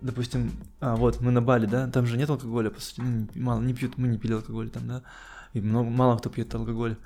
[0.00, 3.40] допустим, а вот мы на Бали, да, там же нет алкоголя, по сути, ну, не-
[3.40, 5.02] мало не пьют, мы не пили алкоголь там, да,
[5.52, 6.96] и много, мало кто пьет алкоголь.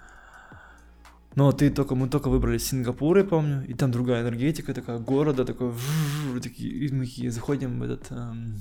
[1.34, 5.44] Но ты только, мы только выбрали Сингапур, я помню, и там другая энергетика такая, города
[5.44, 5.72] такой,
[6.42, 8.60] такие, и мы заходим в этот эм,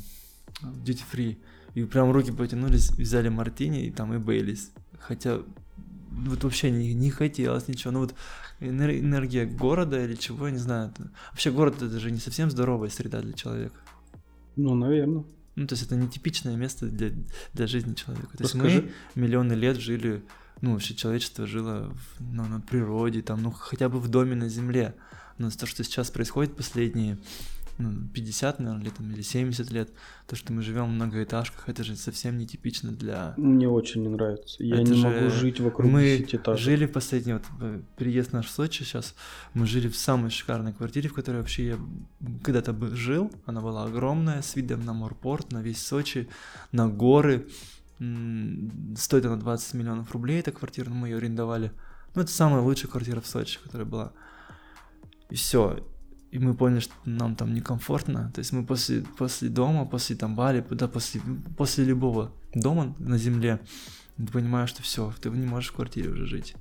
[0.62, 1.38] duty free,
[1.76, 4.72] и прям руки потянулись, взяли мартини, и там и Бейлис.
[5.00, 5.40] Хотя
[6.12, 8.16] вот вообще не, не хотелось ничего, ну вот
[8.60, 10.92] энер- энергия города или чего, я не знаю.
[11.32, 13.76] Вообще город это же не совсем здоровая среда для человека.
[14.56, 15.24] Ну, наверное.
[15.56, 17.12] Ну, то есть это не типичное место для,
[17.54, 18.38] для жизни человека.
[18.38, 18.92] То есть Расскажи.
[19.16, 20.24] мы миллионы лет жили,
[20.62, 24.50] ну, вообще человечество жило в- ну, на природе, там, ну, хотя бы в доме на
[24.50, 24.96] земле.
[25.38, 27.18] Но то, что сейчас происходит последние
[27.78, 29.90] ну, 50, наверное, лет или 70 лет,
[30.28, 33.34] то, что мы живем в многоэтажках, это же совсем не типично для...
[33.38, 34.64] Мне очень не нравится.
[34.64, 36.64] Я Это не же могу жить вокруг мы десятиэтажек.
[36.64, 39.16] жили в последний вот э, переезд наш в Сочи сейчас,
[39.54, 41.78] мы жили в самой шикарной квартире, в которой вообще я
[42.44, 43.32] когда-то жил.
[43.46, 46.30] Она была огромная, с видом на морпорт, на весь Сочи,
[46.72, 47.48] на горы.
[48.98, 51.72] Стоит она 20 миллионов рублей, эта квартира, но мы ее арендовали.
[52.16, 54.14] Ну, это самая лучшая квартира в Сочи, которая была.
[55.30, 55.84] И все.
[56.34, 58.32] И мы поняли, что нам там некомфортно.
[58.34, 61.22] То есть мы после, после дома, после там Бали, да, после,
[61.56, 63.60] после любого дома на земле,
[64.18, 66.56] ты понимаешь, что все, ты не можешь в квартире уже жить.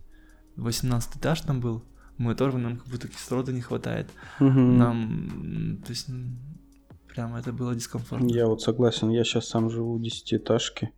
[0.57, 1.83] 18 этаж там был,
[2.19, 4.11] мы тоже, нам как будто кислорода не хватает.
[4.41, 4.77] Мгм.
[4.77, 6.11] Нам, то есть,
[7.09, 8.29] прямо это было дискомфортно.
[8.29, 10.93] Я вот согласен, я сейчас сам живу в десятиэтажке.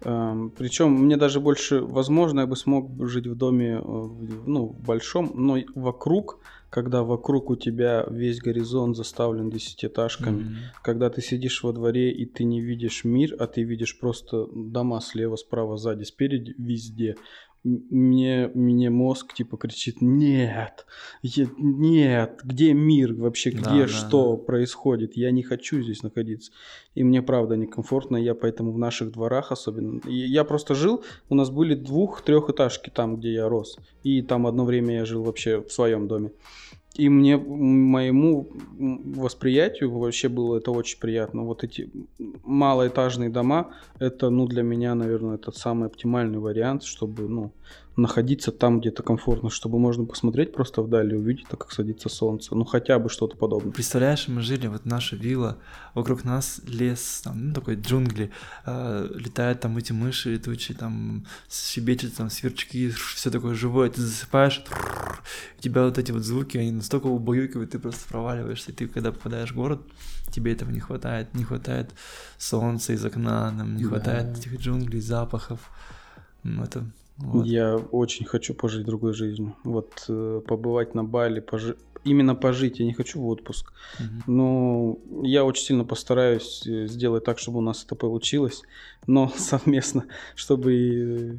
[0.00, 5.30] Причем мне даже больше, возможно, я бы смог жить в доме, э, ну, в большом,
[5.36, 6.40] но вокруг,
[6.72, 10.56] когда вокруг у тебя весь горизонт заставлен десятиэтажками, Мгм.
[10.82, 15.02] когда ты сидишь во дворе и ты не видишь мир, а ты видишь просто дома
[15.02, 17.16] слева, справа, сзади, спереди, везде.
[17.64, 20.84] Мне, мне мозг типа кричит, нет,
[21.22, 26.50] я- нет, где мир вообще, Да, где да, что происходит, я не хочу здесь находиться.
[26.96, 30.00] И мне правда некомфортно, я поэтому в наших дворах особенно.
[30.08, 33.78] Я просто жил, у нас были двух-трехэтажки там, где я рос.
[34.02, 36.32] И там одно время я жил вообще в своем доме.
[36.94, 41.42] И мне, моему восприятию вообще было это очень приятно.
[41.42, 41.90] Вот эти
[42.44, 47.52] малоэтажные дома, это, ну, для меня, наверное, это самый оптимальный вариант, чтобы, ну,
[47.96, 52.54] находиться там где-то комфортно, чтобы можно посмотреть просто вдали и увидеть, так как садится солнце.
[52.54, 53.72] Ну, хотя бы что-то подобное.
[53.72, 55.58] Представляешь, мы жили, вот наша вилла,
[55.94, 58.30] вокруг нас лес, там, ну, такой джунгли,
[58.64, 64.64] э, летают там эти мыши летучие, там, щебечут там сверчки, все такое живое, ты засыпаешь,
[65.58, 69.12] у тебя вот эти вот звуки, они настолько убаюкивают, ты просто проваливаешься, и ты, когда
[69.12, 69.80] попадаешь в город,
[70.30, 71.90] тебе этого не хватает, не хватает
[72.38, 73.90] солнца из окна, нам не Да.
[73.90, 75.60] хватает этих джунглей, запахов,
[76.42, 76.84] ну, это
[77.22, 77.46] Вот.
[77.46, 79.54] Я очень хочу пожить другой жизнью.
[79.64, 81.76] Вот э, побывать на Бали, пожи...
[82.04, 82.80] именно пожить.
[82.80, 83.72] Я не хочу в отпуск.
[84.00, 84.32] Угу.
[84.32, 88.62] Но я очень сильно постараюсь э, сделать так, чтобы у нас это получилось.
[89.06, 90.04] Но совместно,
[90.34, 91.38] чтобы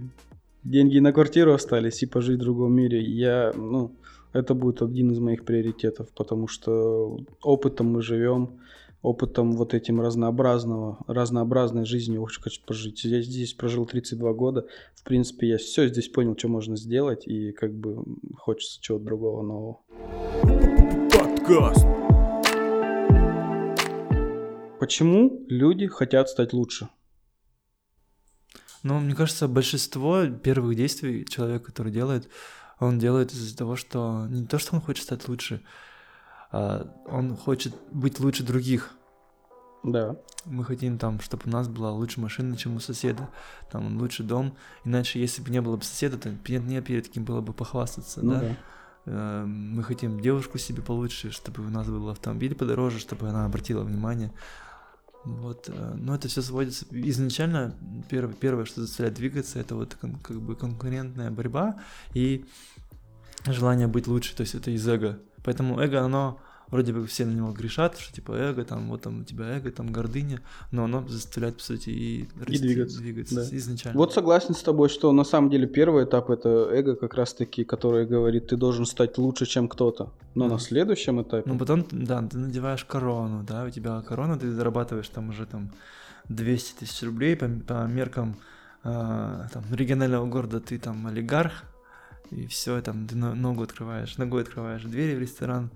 [0.64, 3.02] деньги на квартиру остались и пожить в другом мире.
[3.02, 3.92] Я, ну,
[4.32, 8.60] это будет один из моих приоритетов, потому что опытом мы живем,
[9.04, 13.04] опытом вот этим разнообразного, разнообразной жизни очень хочу пожить.
[13.04, 14.66] Я здесь прожил 32 года.
[14.95, 18.04] В принципе, я все здесь понял, что можно сделать, и как бы
[18.38, 19.80] хочется чего-то другого нового.
[21.12, 21.86] Подкаст.
[24.80, 26.88] Почему люди хотят стать лучше?
[28.84, 32.30] Ну, мне кажется, большинство первых действий человека, который делает,
[32.80, 35.62] он делает из-за того, что не то, что он хочет стать лучше,
[36.54, 38.91] он хочет быть лучше других.
[39.84, 40.16] Да.
[40.45, 43.30] Мы хотим там, чтобы у нас была лучше машина, чем у соседа,
[43.72, 44.56] там лучше дом.
[44.86, 48.22] Иначе, если бы не было бы соседа, то нет, не перед кем было бы похвастаться,
[48.24, 48.39] ну, да?
[48.39, 48.58] да.
[49.06, 53.84] Эм, мы хотим девушку себе получше, чтобы у нас был автомобиль подороже, чтобы она обратила
[53.84, 54.32] внимание.
[55.26, 57.76] Вот, э, но это все сводится изначально
[58.10, 61.80] первое, первое, что заставляет двигаться, это вот как бы конкурентная борьба
[62.14, 62.45] и
[63.45, 65.20] желание быть лучше, то есть это из эго.
[65.44, 66.39] Поэтому эго, оно
[66.74, 69.72] вроде бы все на него грешат, что типа эго, там, вот там у тебя эго,
[69.72, 70.41] там гордыня,
[70.72, 73.58] но оно заставляет, по сути, и, расти, и двигаться, двигаться да.
[73.58, 73.98] изначально.
[73.98, 78.06] Вот согласен с тобой, что на самом деле первый этап это эго как раз-таки, которое
[78.06, 80.12] говорит, ты должен стать лучше, чем кто-то.
[80.34, 80.56] Но да.
[80.56, 81.48] на следующем этапе...
[81.50, 85.72] Ну потом, да, ты надеваешь корону, да, у тебя корона, ты зарабатываешь там уже там
[86.30, 88.38] 200 тысяч рублей по, по меркам
[88.84, 91.66] э, там, регионального города, ты там олигарх,
[92.32, 95.71] и все, там ты ногу открываешь, ногой открываешь двери в ресторан,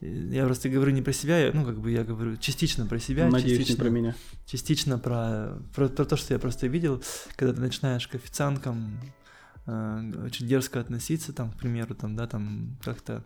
[0.00, 3.58] я просто говорю не про себя, ну, как бы я говорю частично про себя, Надеюсь,
[3.58, 4.14] частично, не про меня.
[4.46, 7.02] Частично про, про, про то, что я просто видел,
[7.36, 9.00] когда ты начинаешь к официанткам
[9.66, 13.24] э, очень дерзко относиться, там, к примеру, там, да, там, как-то,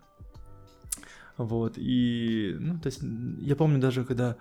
[1.37, 3.01] вот, и, ну, то есть,
[3.41, 4.37] я помню даже, когда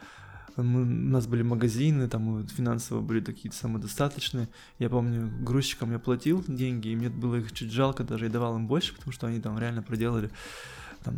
[0.64, 4.48] мы, у нас были магазины, там финансово были такие самодостаточные.
[4.80, 8.58] Я помню, грузчикам я платил деньги, и мне было их чуть жалко, даже я давал
[8.58, 10.30] им больше, потому что они там реально проделали
[11.04, 11.16] там,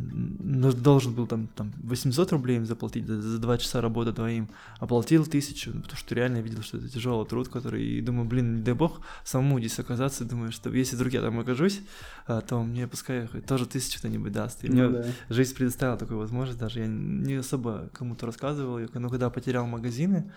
[0.73, 5.25] должен был там, там 800 рублей им заплатить за, за 2 часа работы двоим, оплатил
[5.25, 8.75] тысячу, потому что реально видел, что это тяжелый труд, который, и думаю, блин, не дай
[8.75, 11.81] бог самому здесь оказаться, думаю, что если вдруг я там окажусь,
[12.27, 14.63] а, то мне пускай тоже тысячу кто-нибудь даст.
[14.63, 15.05] И ну, мне да.
[15.29, 20.31] жизнь предоставила такую возможность, даже я не особо кому-то рассказывал, но когда потерял магазины,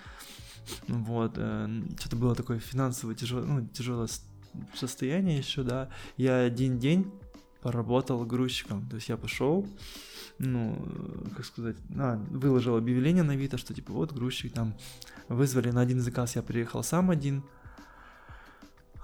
[0.88, 4.08] вот, э, что-то было такое финансово тяжелое, ну, тяжелое
[4.74, 7.12] состояние еще, да, я один день
[7.64, 8.86] поработал грузчиком.
[8.90, 9.66] То есть я пошел,
[10.38, 10.76] ну,
[11.34, 14.74] как сказать, а, выложил объявление на Авито, что типа вот грузчик там
[15.30, 17.42] вызвали на один заказ, я приехал сам один,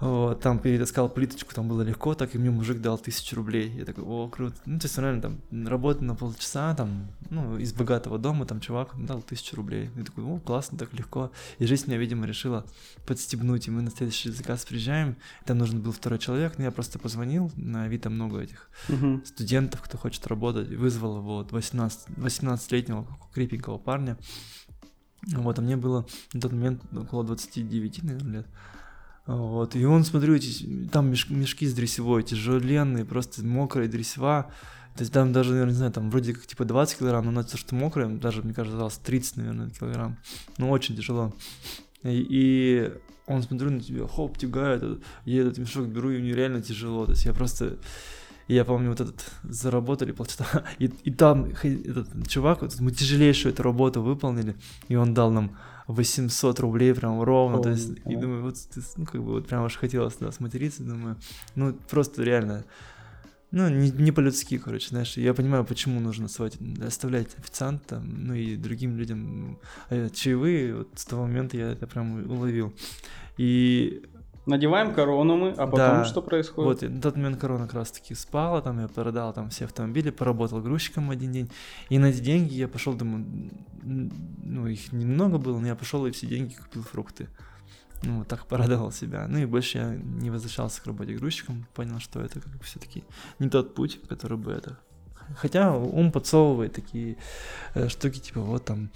[0.00, 3.70] вот, там перетаскал плиточку, там было легко, так и мне мужик дал тысячу рублей.
[3.70, 4.56] Я такой, о, круто.
[4.64, 8.94] Ну, то есть, реально, там, работа на полчаса, там, ну, из богатого дома, там, чувак
[8.96, 9.90] дал тысячу рублей.
[9.96, 11.30] Я такой, о, классно, так легко.
[11.58, 12.64] И жизнь меня, видимо, решила
[13.06, 16.98] подстебнуть, и мы на следующий заказ приезжаем, там нужен был второй человек, но я просто
[16.98, 19.26] позвонил, на Авито много этих uh-huh.
[19.26, 24.16] студентов, кто хочет работать, вызвал вот 18, 18-летнего крепенького парня.
[25.34, 28.46] Вот, а мне было на тот момент около 29, наверное, лет.
[29.36, 34.50] Вот, и он, смотрю, эти, там меш, мешки с дресевой, тяжеленные, просто мокрая дресева.
[34.96, 37.44] То есть там даже, наверное, не знаю, там вроде как типа 20 килограмм, но на
[37.44, 40.18] то, что мокрое, даже, мне кажется, казалось 30, наверное, килограмм.
[40.58, 41.32] Ну, очень тяжело.
[42.02, 42.92] И, и
[43.26, 44.82] он, смотрю на тебя, хоп, тягает,
[45.24, 47.04] я этот мешок беру, и мне реально тяжело.
[47.06, 47.78] То есть я просто...
[48.54, 53.62] я помню, вот этот заработали полчаса, и, и там этот чувак, вот, мы тяжелейшую эту
[53.62, 54.56] работу выполнили,
[54.88, 58.12] и он дал нам 800 рублей прям ровно, oh, то есть, oh.
[58.12, 58.56] и думаю, вот,
[58.96, 61.16] ну, как бы, вот прям аж хотелось да, сматериться, думаю,
[61.54, 62.64] ну, просто реально,
[63.50, 68.96] ну, не, не по-людски, короче, знаешь, я понимаю, почему нужно оставлять официанта, ну, и другим
[68.96, 72.72] людям а чаевые, вот с того момента я это прям уловил,
[73.36, 74.02] и
[74.46, 76.82] Надеваем корону мы, а потом да, что происходит?
[76.82, 80.60] Вот, тот момент корона как раз таки спала, там я продал там все автомобили, поработал
[80.60, 81.50] грузчиком один день,
[81.88, 83.26] и на эти деньги я пошел, думаю,
[83.82, 87.28] ну их немного было, но я пошел и все деньги купил фрукты.
[88.02, 89.26] Ну, вот так порадовал себя.
[89.28, 93.04] Ну и больше я не возвращался к работе грузчиком, понял, что это как бы все-таки
[93.38, 94.78] не тот путь, который бы это
[95.36, 97.16] Хотя ум подсовывает такие
[97.74, 98.90] э, штуки, типа вот там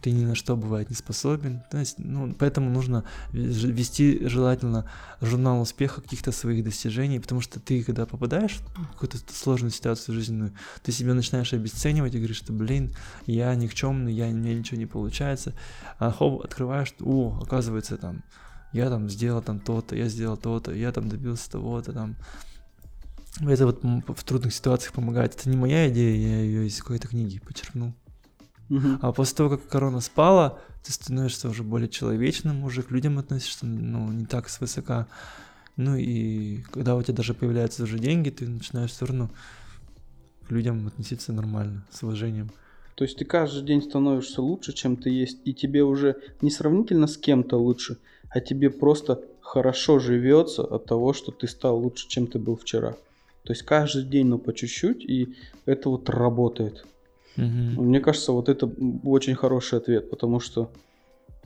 [0.00, 1.62] ты ни на что бывает не способен.
[1.70, 4.90] То есть, ну, поэтому нужно вести желательно
[5.20, 10.52] журнал успеха каких-то своих достижений, потому что ты, когда попадаешь в какую-то сложную ситуацию жизненную,
[10.82, 12.94] ты себя начинаешь обесценивать и говоришь, что, блин,
[13.26, 15.54] я никчемный, я, у меня ничего не получается.
[15.98, 18.22] А хоп, открываешь, о, оказывается, там,
[18.72, 22.16] я там сделал там то-то, я сделал то-то, я там добился того-то там.
[23.40, 25.34] Это вот в трудных ситуациях помогает.
[25.34, 27.94] Это не моя идея, я ее из какой-то книги почерпнул.
[28.70, 28.98] Угу.
[29.02, 33.66] А после того, как корона спала, ты становишься уже более человечным, уже к людям относишься,
[33.66, 35.06] ну, не так свысока.
[35.76, 39.30] Ну и когда у тебя даже появляются уже деньги, ты начинаешь все равно
[40.46, 42.50] к людям относиться нормально, с уважением.
[42.94, 47.06] То есть ты каждый день становишься лучше, чем ты есть, и тебе уже не сравнительно
[47.06, 47.96] с кем-то лучше,
[48.28, 52.92] а тебе просто хорошо живется от того, что ты стал лучше, чем ты был вчера.
[53.44, 56.84] То есть каждый день, ну, по чуть-чуть, и это вот работает.
[57.36, 57.82] Угу.
[57.82, 58.70] Мне кажется, вот это
[59.04, 60.70] очень хороший ответ, потому что,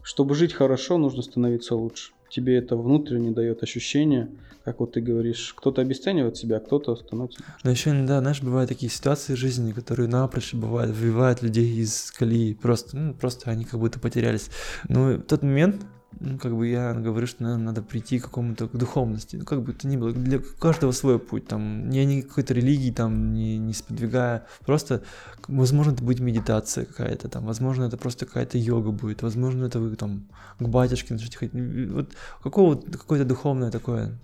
[0.03, 2.13] чтобы жить хорошо, нужно становиться лучше.
[2.31, 4.29] Тебе это внутренне дает ощущение,
[4.65, 7.45] как вот ты говоришь, кто-то обесценивает себя, а кто-то становится.
[7.63, 12.11] Но еще иногда, знаешь, бывают такие ситуации в жизни, которые напрочь бывают, вывивают людей из
[12.11, 14.51] колеи, просто, ну, просто они как будто потерялись.
[14.89, 15.83] Но в тот момент,
[16.21, 19.37] ну, как бы я говорю, что наверное, надо прийти к какому-то к духовности.
[19.37, 21.47] Ну, как бы это ни было, для каждого свой путь.
[21.47, 24.43] Там, я не какой-то религии там не, не сподвигаю.
[24.65, 25.03] Просто,
[25.49, 29.97] возможно, это будет медитация какая-то там, возможно, это просто какая-то йога будет, возможно, это вы
[29.97, 30.27] там
[30.59, 31.91] к батюшке начнете ходить.
[31.91, 32.13] Вот
[32.43, 34.19] какого, какое-то духовное такое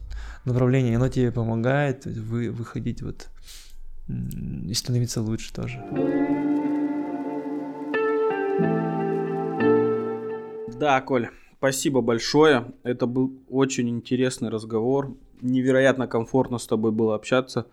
[0.45, 3.29] направление, оно тебе помогает вы, выходить вот
[4.09, 5.83] и становиться лучше тоже.
[10.81, 11.31] Да, Коля,
[11.61, 12.73] Спасибо большое.
[12.85, 15.15] Это был очень интересный разговор.
[15.43, 17.67] Невероятно комфортно с тобой было общаться.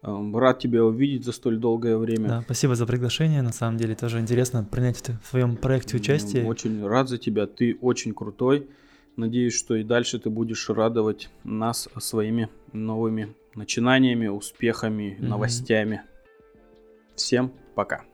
[0.00, 2.26] Эм, рад тебя увидеть за столь долгое время.
[2.26, 3.42] Да, спасибо за приглашение.
[3.42, 6.46] На самом деле тоже интересно принять в своем проекте участие.
[6.46, 7.46] Очень рад за тебя.
[7.46, 8.66] Ты очень крутой.
[9.16, 15.28] Надеюсь, что и дальше ты будешь радовать нас своими новыми начинаниями, успехами, mm-hmm.
[15.28, 16.02] новостями.
[17.14, 18.04] Всем пока.